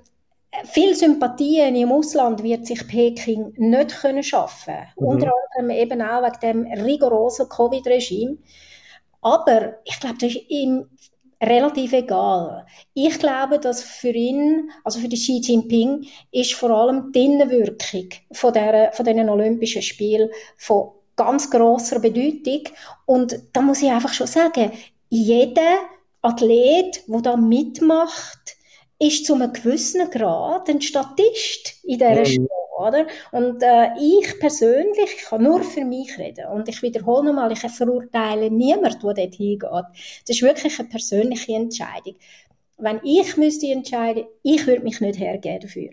viel 0.66 0.96
Sympathien 0.96 1.76
im 1.76 1.92
Ausland 1.92 2.44
wird 2.44 2.66
sich 2.66 2.88
Peking 2.88 3.54
nicht 3.58 4.02
können 4.02 4.24
schaffen. 4.24 4.76
Mhm. 4.98 5.08
Unter 5.08 5.32
anderem 5.56 5.78
eben 5.78 6.02
auch 6.02 6.24
wegen 6.24 6.68
dem 6.68 6.84
rigorosen 6.86 7.50
Covid-Regime. 7.50 8.38
Aber 9.22 9.78
ich 9.84 10.00
glaube, 10.00 10.18
das 10.20 10.36
ist 10.36 10.50
ihm 10.50 10.88
relativ 11.42 11.94
egal. 11.94 12.66
Ich 12.94 13.18
glaube, 13.20 13.60
dass 13.60 13.84
für 13.84 14.10
ihn, 14.10 14.70
also 14.84 15.00
für 15.00 15.08
die 15.08 15.18
Xi 15.18 15.42
Jinping, 15.44 16.06
ist 16.32 16.54
vor 16.54 16.70
allem 16.70 17.12
die 17.12 17.26
Innenwirkung 17.26 18.10
von, 18.32 18.54
der, 18.54 18.92
von 18.94 19.06
diesen 19.06 19.30
Olympischen 19.30 19.82
Spielen 19.82 20.30
von 20.58 20.92
ganz 21.26 21.50
grosser 21.50 22.00
Bedeutung. 22.00 22.64
Und 23.06 23.40
da 23.54 23.62
muss 23.62 23.82
ich 23.82 23.90
einfach 23.90 24.14
schon 24.14 24.28
sagen, 24.28 24.72
jeder 25.10 25.80
Athlet, 26.22 27.04
der 27.08 27.22
da 27.22 27.38
mitmacht, 27.38 28.58
ist 29.00 29.26
zu 29.26 29.34
einem 29.34 29.52
gewissen 29.52 30.10
Grad 30.12 30.70
ein 30.70 30.82
Statist 30.82 31.84
in 31.84 31.98
dieser. 31.98 32.26
Show. 32.26 32.48
Oder? 32.78 33.06
Und 33.32 33.62
äh, 33.62 33.90
ich 34.00 34.40
persönlich 34.40 35.18
kann 35.26 35.44
nur 35.44 35.64
für 35.64 35.86
mich 35.86 36.18
reden. 36.18 36.48
Und 36.48 36.68
ich 36.68 36.82
wiederhole 36.82 37.26
nochmal, 37.26 37.52
ich 37.52 37.60
verurteile 37.60 38.50
niemanden, 38.50 39.00
der 39.02 39.14
dort 39.14 39.36
hingeht. 39.36 39.70
Das 39.70 40.36
ist 40.36 40.42
wirklich 40.42 40.80
eine 40.80 40.90
persönliche 40.90 41.54
Entscheidung. 41.54 42.16
Wenn 42.78 43.00
ich 43.04 43.38
müsste 43.38 43.68
entscheiden, 43.68 44.26
ich 44.42 44.66
würde 44.66 44.82
mich 44.82 45.00
nicht 45.00 45.20
hergeben 45.20 45.60
dafür. 45.60 45.90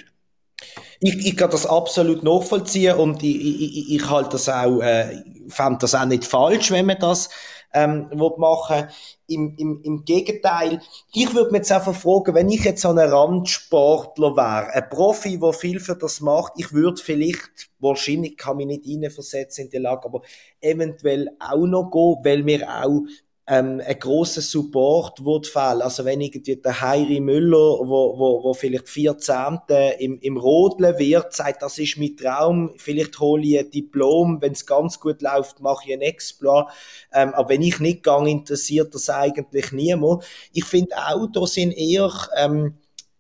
Ich, 1.01 1.27
ich 1.27 1.37
kann 1.37 1.51
das 1.51 1.65
absolut 1.67 2.23
nachvollziehen 2.25 2.97
und 2.97 3.23
ich, 3.23 3.37
ich, 3.37 3.95
ich 3.95 4.11
halte 4.11 4.31
das 4.31 4.49
auch, 4.49 4.81
äh, 4.81 5.23
fand 5.49 5.83
das 5.83 5.95
auch 5.95 6.05
nicht 6.07 6.25
falsch, 6.25 6.73
wenn 6.73 6.87
man 6.87 6.99
das 6.99 7.31
ähm, 7.73 8.09
machen. 8.39 8.89
Im, 9.29 9.55
im, 9.59 9.83
Im 9.83 10.05
Gegenteil, 10.05 10.81
ich 11.13 11.33
würde 11.35 11.51
mir 11.53 11.59
jetzt 11.59 11.71
einfach 11.71 11.95
fragen, 11.95 12.35
wenn 12.35 12.51
ich 12.51 12.65
jetzt 12.65 12.83
so 12.83 12.89
ein 12.89 12.99
Randsportler 12.99 14.35
wäre, 14.37 14.73
ein 14.73 14.89
Profi, 14.89 15.39
der 15.39 15.53
viel 15.53 15.79
für 15.79 15.95
das 15.97 16.21
macht, 16.21 16.55
ich 16.57 16.73
würde 16.73 17.01
vielleicht, 17.01 17.71
wahrscheinlich 17.79 18.37
kann 18.37 18.57
mich 18.57 18.67
nicht 18.67 18.87
reinversetzen 18.87 19.67
in 19.67 19.71
die 19.71 19.79
Lage, 19.79 20.07
aber 20.07 20.23
eventuell 20.61 21.29
auch 21.39 21.67
noch 21.67 21.91
gehen, 21.91 22.17
weil 22.25 22.43
mir 22.43 22.67
auch 22.69 23.03
ähm, 23.49 23.81
ein 23.85 23.99
grosser 23.99 24.43
Support 24.43 25.25
wird 25.25 25.47
fehlen. 25.47 25.81
Also 25.81 26.05
wenn 26.05 26.21
irgendwie 26.21 26.57
der 26.57 26.81
Heiri 26.83 27.19
Müller, 27.19 27.79
wo, 27.81 28.19
wo, 28.19 28.45
wo 28.45 28.53
vielleicht 28.53 28.91
14. 28.91 29.59
im, 29.99 30.19
im 30.21 30.37
Rodeln 30.37 30.99
wird, 30.99 31.33
sagt, 31.33 31.63
das 31.63 31.79
ist 31.79 31.97
mein 31.97 32.15
Traum, 32.15 32.75
vielleicht 32.77 33.19
hole 33.19 33.43
ich 33.43 33.59
ein 33.59 33.71
Diplom, 33.71 34.43
wenn 34.43 34.53
es 34.53 34.67
ganz 34.67 35.01
gut 35.01 35.23
läuft, 35.23 35.61
mache 35.61 35.85
ich 35.87 35.95
ein 35.95 36.03
Exploit. 36.03 36.67
Ähm, 37.13 37.33
aber 37.33 37.49
wenn 37.49 37.63
ich 37.63 37.81
nicht 37.81 38.03
gehe, 38.03 38.29
interessiert 38.29 38.95
das 38.95 39.09
eigentlich 39.09 39.73
niemand. 39.73 40.25
Ich 40.53 40.65
finde 40.65 40.97
auch, 40.97 41.27
da 41.33 41.47
sind 41.47 41.73
eher 41.73 42.13
ähm, 42.37 42.75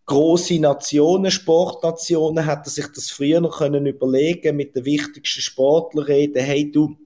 große 0.05 0.61
Nationen, 0.61 1.31
Sportnationen, 1.31 2.45
hätten 2.45 2.69
sich 2.69 2.87
das 2.95 3.11
früher 3.11 3.41
noch 3.41 3.59
können 3.59 3.87
überlegen, 3.87 4.57
mit 4.57 4.77
den 4.77 4.85
wichtigsten 4.85 5.41
Sportlern 5.41 6.05
reden, 6.05 6.43
hey 6.45 6.71
du, 6.71 6.97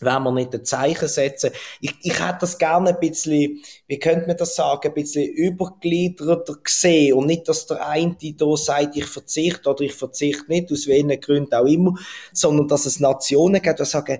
wenn 0.00 0.22
wir 0.22 0.32
nicht 0.32 0.54
ein 0.54 0.64
Zeichen 0.64 1.08
setzen. 1.08 1.50
Ich, 1.80 1.94
ich 2.02 2.20
hätte 2.20 2.38
das 2.40 2.58
gerne 2.58 2.90
ein 2.90 3.00
bisschen, 3.00 3.60
wie 3.86 3.98
könnte 3.98 4.26
man 4.26 4.36
das 4.36 4.54
sagen, 4.54 4.88
ein 4.88 4.94
bisschen 4.94 5.30
übergliederter 5.30 6.54
gesehen 6.62 7.14
und 7.14 7.26
nicht, 7.26 7.48
dass 7.48 7.66
der 7.66 7.86
eine 7.86 8.16
da 8.36 8.56
sagt, 8.56 8.96
ich 8.96 9.06
verzichte 9.06 9.70
oder 9.70 9.82
ich 9.82 9.94
verzichte 9.94 10.44
nicht, 10.48 10.72
aus 10.72 10.86
welchen 10.86 11.20
Gründen 11.20 11.54
auch 11.54 11.66
immer, 11.66 11.94
sondern 12.32 12.68
dass 12.68 12.86
es 12.86 13.00
Nationen 13.00 13.62
gibt, 13.62 13.80
die 13.80 13.84
sagen, 13.84 14.18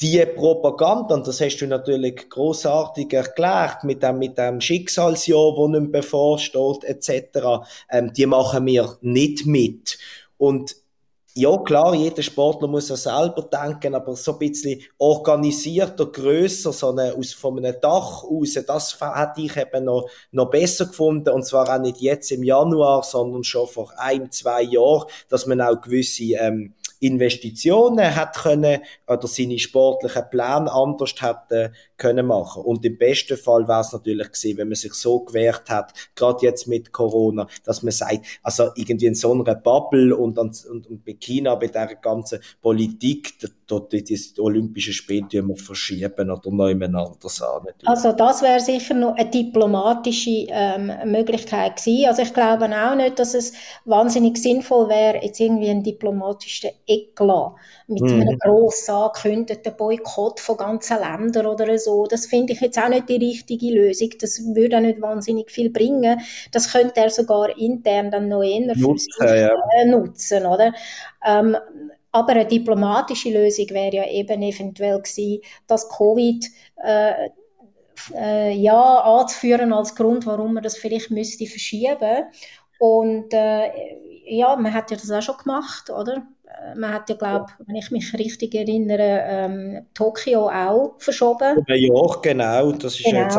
die 0.00 0.24
Propaganda, 0.26 1.14
und 1.14 1.26
das 1.26 1.40
hast 1.40 1.58
du 1.58 1.66
natürlich 1.66 2.28
großartig 2.28 3.12
erklärt, 3.12 3.82
mit 3.84 4.02
dem, 4.02 4.18
mit 4.18 4.36
dem 4.36 4.60
Schicksalsjahr, 4.60 5.54
das 5.56 5.80
nicht 5.80 5.92
bevorsteht, 5.92 6.84
etc., 6.84 7.64
ähm, 7.90 8.12
die 8.12 8.26
machen 8.26 8.66
wir 8.66 8.98
nicht 9.00 9.46
mit. 9.46 9.98
Und 10.36 10.76
ja, 11.38 11.54
klar, 11.58 11.94
jeder 11.94 12.22
Sportler 12.22 12.66
muss 12.66 12.88
ja 12.88 12.96
selber 12.96 13.42
denken, 13.42 13.94
aber 13.94 14.16
so 14.16 14.32
ein 14.32 14.38
bisschen 14.38 14.80
organisierter, 14.96 16.06
grösser, 16.06 16.72
so 16.72 16.88
eine, 16.88 17.14
aus, 17.14 17.34
von 17.34 17.58
einem 17.58 17.78
Dach 17.78 18.24
aus, 18.24 18.54
das 18.66 18.98
hätte 18.98 19.42
ich 19.42 19.54
eben 19.54 19.84
noch, 19.84 20.08
noch 20.32 20.48
besser 20.48 20.86
gefunden. 20.86 21.28
Und 21.28 21.44
zwar 21.44 21.68
auch 21.68 21.78
nicht 21.78 21.98
jetzt 21.98 22.32
im 22.32 22.42
Januar, 22.42 23.02
sondern 23.02 23.44
schon 23.44 23.68
vor 23.68 23.92
ein, 23.98 24.32
zwei 24.32 24.62
Jahren, 24.62 25.04
dass 25.28 25.46
man 25.46 25.60
auch 25.60 25.78
gewisse, 25.78 26.24
ähm, 26.24 26.72
Investitionen 27.00 28.16
hat 28.16 28.36
können 28.36 28.80
oder 29.06 29.28
seine 29.28 29.58
sportlichen 29.58 30.30
Pläne 30.30 30.72
anders 30.72 31.14
hätte 31.18 31.72
können 31.96 32.26
machen. 32.26 32.62
Und 32.62 32.84
im 32.84 32.98
besten 32.98 33.36
Fall 33.36 33.66
wäre 33.68 33.80
es 33.80 33.92
natürlich 33.92 34.32
gewesen, 34.32 34.58
wenn 34.58 34.68
man 34.68 34.76
sich 34.76 34.94
so 34.94 35.20
gewehrt 35.20 35.68
hat, 35.70 35.92
gerade 36.14 36.44
jetzt 36.46 36.66
mit 36.66 36.92
Corona, 36.92 37.46
dass 37.64 37.82
man 37.82 37.92
sagt, 37.92 38.20
also 38.42 38.70
irgendwie 38.74 39.06
in 39.06 39.14
so 39.14 39.32
einer 39.32 39.54
Bubble 39.54 40.16
und, 40.16 40.38
und, 40.38 40.66
und 40.66 41.04
bei 41.04 41.14
China, 41.14 41.54
bei 41.54 41.68
der 41.68 41.94
ganzen 41.96 42.40
Politik, 42.60 43.34
dort 43.66 43.92
die, 43.92 44.04
die 44.04 44.40
Olympischen 44.40 44.92
Spiele 44.92 45.26
wir 45.30 45.56
verschieben 45.56 46.30
oder 46.30 46.50
nebeneinander 46.50 47.28
an. 47.40 47.66
Also 47.84 48.12
das 48.12 48.42
wäre 48.42 48.60
sicher 48.60 48.94
noch 48.94 49.16
eine 49.16 49.30
diplomatische 49.30 50.46
ähm, 50.48 50.92
Möglichkeit 51.04 51.76
gewesen. 51.76 52.06
Also 52.08 52.22
ich 52.22 52.32
glaube 52.32 52.66
auch 52.66 52.94
nicht, 52.94 53.18
dass 53.18 53.34
es 53.34 53.52
wahnsinnig 53.84 54.38
sinnvoll 54.38 54.88
wäre, 54.88 55.24
jetzt 55.24 55.40
irgendwie 55.40 55.70
einen 55.70 55.82
diplomatischen 55.82 56.70
Eklat 56.86 57.54
mit 57.88 58.02
mhm. 58.02 58.20
einem 58.20 58.38
gross 58.38 58.88
angekündigten 58.88 59.76
Boykott 59.76 60.40
von 60.40 60.56
ganzen 60.56 60.98
Ländern 60.98 61.46
oder 61.46 61.78
so. 61.78 61.85
Das 62.08 62.26
finde 62.26 62.52
ich 62.52 62.60
jetzt 62.60 62.78
auch 62.78 62.88
nicht 62.88 63.08
die 63.08 63.16
richtige 63.16 63.72
Lösung. 63.74 64.10
Das 64.20 64.40
würde 64.54 64.76
auch 64.76 64.80
nicht 64.80 65.00
wahnsinnig 65.00 65.50
viel 65.50 65.70
bringen. 65.70 66.20
Das 66.52 66.72
könnte 66.72 67.00
er 67.00 67.10
sogar 67.10 67.56
intern 67.58 68.10
dann 68.10 68.28
noch 68.28 68.42
eher 68.42 68.74
nutzen, 68.74 69.10
ja. 69.20 69.50
äh, 69.78 69.84
nutzen 69.86 70.46
oder? 70.46 70.72
Ähm, 71.24 71.56
aber 72.12 72.32
eine 72.32 72.46
diplomatische 72.46 73.30
Lösung 73.30 73.68
wäre 73.70 73.96
ja 73.96 74.08
eben 74.08 74.42
eventuell 74.42 74.98
gewesen, 74.98 75.40
dass 75.66 75.88
Covid 75.88 76.46
äh, 76.82 77.28
äh, 78.14 78.52
ja 78.52 79.00
anzuführen 79.00 79.72
als 79.72 79.94
Grund, 79.94 80.26
warum 80.26 80.54
man 80.54 80.62
das 80.62 80.76
vielleicht 80.76 81.10
müsste 81.10 81.46
verschieben. 81.46 82.24
Und 82.78 83.32
äh, 83.32 83.70
ja, 84.26 84.56
man 84.56 84.72
hat 84.72 84.90
ja 84.90 84.96
das 84.96 85.10
auch 85.10 85.22
schon 85.22 85.36
gemacht, 85.36 85.90
oder? 85.90 86.26
Man 86.76 86.92
hat 86.92 87.08
ja, 87.08 87.16
glaube 87.16 87.46
wenn 87.66 87.76
ich 87.76 87.90
mich 87.90 88.12
richtig 88.14 88.54
erinnere, 88.54 89.22
ähm, 89.26 89.86
Tokio 89.94 90.48
auch 90.48 90.94
verschoben. 90.98 91.64
Ja, 91.66 92.06
genau. 92.22 92.72
Das 92.72 92.94
ist 92.94 93.04
genau. 93.04 93.22
jetzt 93.22 93.38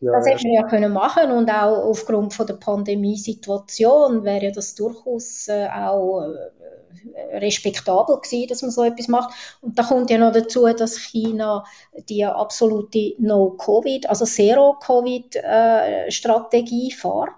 das 0.00 0.26
hätte 0.26 0.46
man 0.46 0.54
ja 0.54 0.62
können 0.64 0.92
machen 0.92 1.30
und 1.30 1.48
auch 1.50 1.84
aufgrund 1.84 2.34
von 2.34 2.46
der 2.46 2.54
Pandemiesituation 2.54 4.24
wäre 4.24 4.46
ja 4.46 4.50
das 4.50 4.74
durchaus 4.74 5.46
äh, 5.48 5.68
auch 5.68 6.22
äh, 6.22 6.50
respektabel 7.38 8.18
gewesen, 8.20 8.48
dass 8.48 8.62
man 8.62 8.70
so 8.70 8.82
etwas 8.84 9.08
macht. 9.08 9.34
Und 9.60 9.78
da 9.78 9.82
kommt 9.82 10.08
ja 10.10 10.16
noch 10.18 10.32
dazu, 10.32 10.66
dass 10.72 10.98
China 10.98 11.64
die 12.08 12.24
absolute 12.24 13.14
No-Covid, 13.18 14.08
also 14.08 14.24
Zero-Covid-Strategie 14.24 16.88
äh, 16.88 16.94
fährt. 16.94 17.30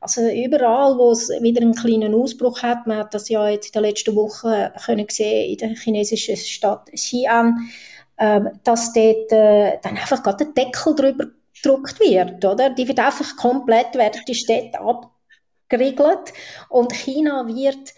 Also 0.00 0.20
überall, 0.28 0.96
wo 0.96 1.10
es 1.10 1.28
wieder 1.40 1.60
einen 1.60 1.74
kleinen 1.74 2.14
Ausbruch 2.14 2.62
hat, 2.62 2.86
man 2.86 2.98
hat 2.98 3.14
das 3.14 3.28
ja 3.28 3.48
jetzt 3.48 3.66
in 3.66 3.72
den 3.72 3.82
letzten 3.82 4.14
Wochen 4.14 4.52
können 4.84 5.06
sehen 5.08 5.50
in 5.50 5.56
der 5.58 5.76
chinesischen 5.76 6.36
Stadt 6.36 6.88
Xi'an, 6.90 7.54
äh, 8.16 8.40
dass 8.64 8.92
dort 8.92 9.32
äh, 9.32 9.78
dann 9.82 9.96
einfach 9.96 10.22
gerade 10.22 10.44
der 10.44 10.64
Deckel 10.64 10.94
drüber 10.94 11.26
gedruckt 11.54 11.98
wird, 12.00 12.44
oder? 12.44 12.70
Die 12.70 12.86
wird 12.86 12.98
einfach 13.00 13.36
komplett, 13.36 13.94
werden 13.94 14.20
die 14.26 14.34
Städte 14.34 14.78
abgeriegelt 14.80 16.32
und 16.68 16.92
China 16.92 17.46
wird 17.46 17.94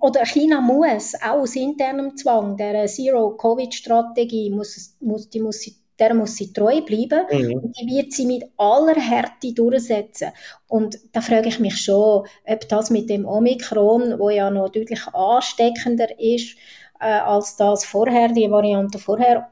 oder 0.00 0.24
China 0.24 0.60
muss 0.60 1.14
auch 1.22 1.40
aus 1.40 1.54
internem 1.54 2.16
Zwang 2.16 2.56
der 2.56 2.86
Zero-Covid-Strategie 2.86 4.50
muss, 4.50 4.96
muss, 5.00 5.30
die 5.30 5.40
muss 5.40 5.60
sie 5.60 5.76
der 5.98 6.14
muss 6.14 6.36
sie 6.36 6.52
treu 6.52 6.80
bleiben 6.82 7.26
mhm. 7.30 7.54
und 7.54 7.78
die 7.78 7.86
wird 7.86 8.12
sie 8.12 8.26
mit 8.26 8.44
aller 8.56 8.94
Härte 8.94 9.52
durchsetzen. 9.52 10.28
Und 10.66 10.98
da 11.12 11.20
frage 11.20 11.48
ich 11.48 11.58
mich 11.58 11.76
schon, 11.80 12.26
ob 12.44 12.68
das 12.68 12.90
mit 12.90 13.10
dem 13.10 13.26
Omikron, 13.26 14.18
wo 14.18 14.30
ja 14.30 14.50
noch 14.50 14.70
deutlich 14.70 15.06
ansteckender 15.08 16.08
ist 16.18 16.56
äh, 17.00 17.06
als 17.06 17.56
das 17.56 17.84
vorher, 17.84 18.28
die 18.28 18.50
Variante 18.50 18.98
vorher, 18.98 19.50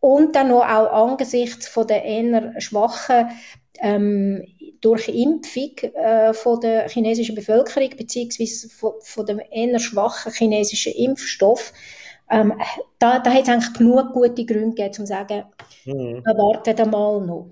und 0.00 0.34
dann 0.34 0.48
noch 0.48 0.62
auch 0.64 1.10
angesichts 1.10 1.68
von 1.68 1.86
der 1.86 2.04
eher 2.04 2.60
schwachen 2.60 3.30
ähm, 3.80 4.44
durch 4.80 5.08
Impfung 5.08 5.76
äh, 5.94 6.34
von 6.34 6.60
der 6.60 6.88
chinesischen 6.88 7.36
Bevölkerung 7.36 7.90
beziehungsweise 7.96 8.68
von, 8.68 8.94
von 9.02 9.26
dem 9.26 9.40
eher 9.50 9.78
schwachen 9.78 10.32
chinesischen 10.32 10.92
Impfstoff 10.92 11.72
ähm, 12.32 12.54
da, 12.98 13.18
da 13.18 13.30
hat 13.30 13.42
es 13.42 13.48
eigentlich 13.48 13.72
genug 13.74 14.12
gute 14.12 14.44
Gründe 14.44 14.74
gegeben, 14.74 14.88
um 14.88 14.92
zu 14.92 15.06
sagen, 15.06 15.44
mhm. 15.84 16.22
wir 16.24 16.34
warten 16.36 16.90
mal 16.90 17.20
noch. 17.20 17.48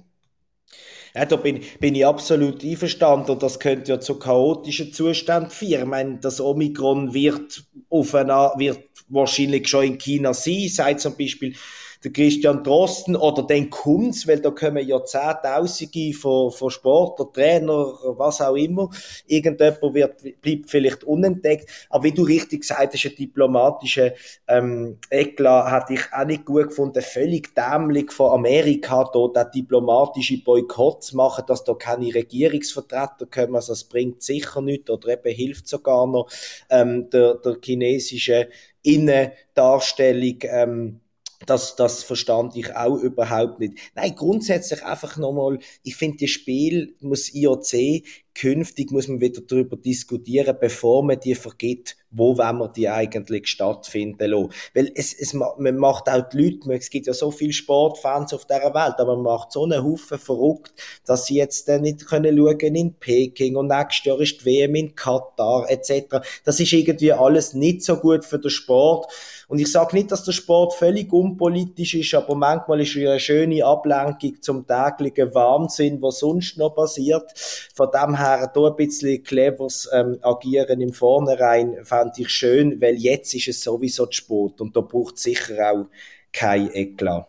Ja, 1.14 1.24
da 1.24 1.36
bin, 1.36 1.60
bin 1.80 1.94
ich 1.96 2.06
absolut 2.06 2.64
einverstanden 2.64 3.32
und 3.32 3.42
das 3.42 3.58
könnte 3.58 3.92
ja 3.92 4.00
zu 4.00 4.18
chaotischen 4.18 4.92
Zuständen 4.92 5.50
führen. 5.50 5.82
Ich 5.82 5.88
meine, 5.88 6.18
das 6.18 6.40
Omikron 6.40 7.12
wird, 7.12 7.64
auf 7.88 8.14
eine, 8.14 8.52
wird 8.56 8.88
wahrscheinlich 9.08 9.68
schon 9.68 9.84
in 9.84 9.98
China 9.98 10.32
sein, 10.32 10.68
sagt 10.68 11.00
zum 11.00 11.16
Beispiel 11.16 11.56
der 12.02 12.12
Christian 12.12 12.64
Drosten 12.64 13.14
oder 13.14 13.42
den 13.42 13.68
Kunz, 13.68 14.26
weil 14.26 14.40
da 14.40 14.50
kommen 14.50 14.86
ja 14.86 15.04
Zehntausende 15.04 16.14
von, 16.14 16.50
von 16.50 16.70
Sportler, 16.70 17.30
Trainer, 17.30 17.94
was 18.16 18.40
auch 18.40 18.54
immer. 18.54 18.88
Irgendjemand 19.26 19.94
wird, 19.94 20.40
bleibt 20.40 20.70
vielleicht 20.70 21.04
unentdeckt. 21.04 21.68
Aber 21.90 22.04
wie 22.04 22.12
du 22.12 22.22
richtig 22.22 22.62
gesagt 22.62 22.94
hast, 22.94 23.04
ein 23.04 23.14
diplomatischer 23.16 24.12
ähm, 24.48 24.98
Eklat 25.10 25.70
hatte 25.70 25.94
ich 25.94 26.00
auch 26.12 26.24
nicht 26.24 26.46
gut 26.46 26.68
gefunden. 26.68 27.02
Völlig 27.02 27.54
dämlich 27.54 28.12
von 28.12 28.32
Amerika, 28.32 29.10
da 29.12 29.28
den 29.28 29.50
diplomatische 29.52 30.42
Boykott 30.42 31.04
zu 31.04 31.16
machen, 31.16 31.44
dass 31.46 31.64
da 31.64 31.74
keine 31.74 32.14
Regierungsvertreter 32.14 33.26
kommen. 33.30 33.56
Also 33.56 33.72
das 33.72 33.84
bringt 33.84 34.22
sicher 34.22 34.62
nichts 34.62 34.90
oder 34.90 35.08
eben 35.08 35.34
hilft 35.34 35.68
sogar 35.68 36.06
noch 36.06 36.30
ähm, 36.70 37.10
der, 37.10 37.34
der 37.34 37.58
chinesischen 37.62 38.46
Innendarstellung 38.82 40.38
ähm, 40.44 41.00
das, 41.46 41.76
das 41.76 42.02
verstand 42.02 42.56
ich 42.56 42.74
auch 42.76 42.96
überhaupt 42.96 43.60
nicht. 43.60 43.78
Nein, 43.94 44.14
grundsätzlich 44.14 44.84
einfach 44.84 45.16
nochmal, 45.16 45.58
ich 45.82 45.96
finde, 45.96 46.18
das 46.20 46.30
Spiel 46.30 46.94
muss 47.00 47.34
IOC 47.34 48.04
künftig 48.34 48.90
muss 48.90 49.08
man 49.08 49.20
wieder 49.20 49.40
darüber 49.42 49.76
diskutieren, 49.76 50.56
bevor 50.60 51.02
man 51.02 51.20
die 51.20 51.34
vergibt, 51.34 51.96
wo 52.10 52.36
wollen 52.36 52.58
wir 52.58 52.68
die 52.68 52.88
eigentlich 52.88 53.48
stattfinden 53.48 54.30
lassen. 54.30 54.52
Weil 54.74 54.90
es, 54.94 55.12
es, 55.14 55.32
man 55.34 55.76
macht 55.76 56.08
auch 56.08 56.28
die 56.28 56.42
Leute, 56.42 56.72
es 56.74 56.90
gibt 56.90 57.06
ja 57.06 57.14
so 57.14 57.30
viele 57.30 57.52
Sportfans 57.52 58.34
auf 58.34 58.46
dieser 58.46 58.74
Welt, 58.74 58.94
aber 58.98 59.16
man 59.16 59.24
macht 59.24 59.52
so 59.52 59.64
einen 59.64 59.84
Haufen 59.84 60.18
verrückt, 60.18 60.72
dass 61.06 61.26
sie 61.26 61.36
jetzt 61.36 61.68
dann 61.68 61.82
nicht 61.82 62.06
können 62.06 62.36
schauen 62.36 62.74
in 62.74 62.94
Peking 62.94 63.56
und 63.56 63.68
nächstes 63.68 64.04
Jahr 64.04 64.20
ist 64.20 64.40
die 64.40 64.46
WM 64.46 64.74
in 64.74 64.94
Katar 64.94 65.70
etc. 65.70 66.16
Das 66.44 66.58
ist 66.58 66.72
irgendwie 66.72 67.12
alles 67.12 67.54
nicht 67.54 67.84
so 67.84 67.96
gut 67.96 68.24
für 68.24 68.38
den 68.38 68.50
Sport. 68.50 69.06
Und 69.48 69.58
ich 69.58 69.72
sage 69.72 69.96
nicht, 69.96 70.12
dass 70.12 70.22
der 70.22 70.30
Sport 70.30 70.74
völlig 70.74 71.12
unpolitisch 71.12 71.94
ist, 71.94 72.14
aber 72.14 72.36
manchmal 72.36 72.82
ist 72.82 72.94
er 72.94 73.10
eine 73.10 73.20
schöne 73.20 73.64
Ablenkung 73.64 74.40
zum 74.40 74.64
täglichen 74.64 75.34
Wahnsinn, 75.34 76.00
was 76.00 76.20
sonst 76.20 76.56
noch 76.56 76.76
passiert. 76.76 77.32
Von 77.74 77.88
dem 77.92 78.16
her 78.16 78.48
da 78.54 78.66
ein 78.68 78.76
bisschen 78.76 79.24
cleveres 79.24 79.88
ähm, 79.92 80.18
Agieren 80.22 80.80
im 80.80 80.92
Vornherein 80.92 81.84
ich 82.16 82.28
schön, 82.28 82.80
weil 82.80 82.96
jetzt 82.96 83.34
ist 83.34 83.48
es 83.48 83.62
sowieso 83.62 84.06
zu 84.06 84.12
spät 84.12 84.60
und 84.60 84.76
da 84.76 84.80
braucht 84.80 85.16
es 85.16 85.22
sicher 85.22 85.72
auch 85.72 85.86
kein 86.32 86.70
Eklat. 86.72 87.26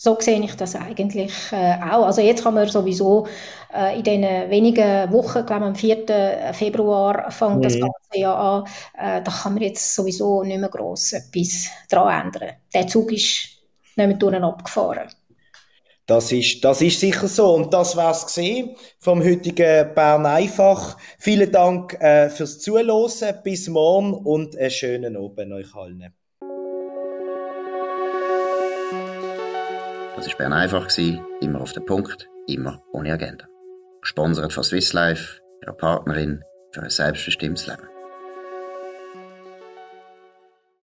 So 0.00 0.16
sehe 0.20 0.40
ich 0.40 0.54
das 0.54 0.76
eigentlich 0.76 1.32
äh, 1.50 1.74
auch. 1.82 2.06
Also 2.06 2.20
jetzt 2.20 2.44
kann 2.44 2.54
man 2.54 2.68
sowieso 2.68 3.26
äh, 3.74 3.98
in 3.98 4.04
den 4.04 4.48
wenigen 4.48 5.10
Wochen, 5.12 5.44
glaube 5.44 5.66
am 5.66 5.74
4. 5.74 6.52
Februar 6.52 7.28
fängt 7.32 7.56
mhm. 7.56 7.62
das 7.62 7.72
ganze 7.72 8.14
Jahr 8.14 8.38
an, 8.38 8.64
äh, 8.96 9.20
da 9.20 9.30
kann 9.30 9.54
man 9.54 9.62
jetzt 9.64 9.96
sowieso 9.96 10.44
nicht 10.44 10.60
mehr 10.60 10.68
gross 10.68 11.14
etwas 11.14 11.68
daran 11.88 12.26
ändern. 12.26 12.50
Der 12.72 12.86
Zug 12.86 13.10
ist 13.10 13.58
nicht 13.96 14.22
mehr 14.22 14.42
abgefahren. 14.44 15.08
Das 16.08 16.32
ist, 16.32 16.64
das 16.64 16.80
ist 16.80 17.00
sicher 17.00 17.28
so. 17.28 17.54
Und 17.54 17.74
das 17.74 17.94
war 17.94 18.12
es 18.12 18.24
gesehen 18.24 18.74
vom 18.98 19.22
heutigen 19.22 19.94
Bern 19.94 20.24
einfach. 20.24 20.96
Vielen 21.18 21.52
Dank 21.52 22.00
äh, 22.00 22.30
fürs 22.30 22.60
Zuhören. 22.60 23.34
Bis 23.44 23.68
morgen 23.68 24.14
und 24.14 24.56
einen 24.56 24.70
schönen 24.70 25.16
Abend 25.18 25.52
euch 25.52 25.74
allen. 25.74 26.14
Das 30.16 30.26
war 30.26 30.36
Bern 30.38 30.54
einfach, 30.54 30.88
immer 31.42 31.60
auf 31.60 31.74
den 31.74 31.84
Punkt, 31.84 32.26
immer 32.46 32.82
ohne 32.94 33.12
Agenda. 33.12 33.44
Gesponsert 34.00 34.54
von 34.54 34.64
Swiss 34.64 34.94
Life, 34.94 35.42
ihrer 35.62 35.74
Partnerin 35.74 36.42
für 36.72 36.84
ein 36.84 36.90
selbstbestimmtes 36.90 37.66
Leben. 37.66 37.97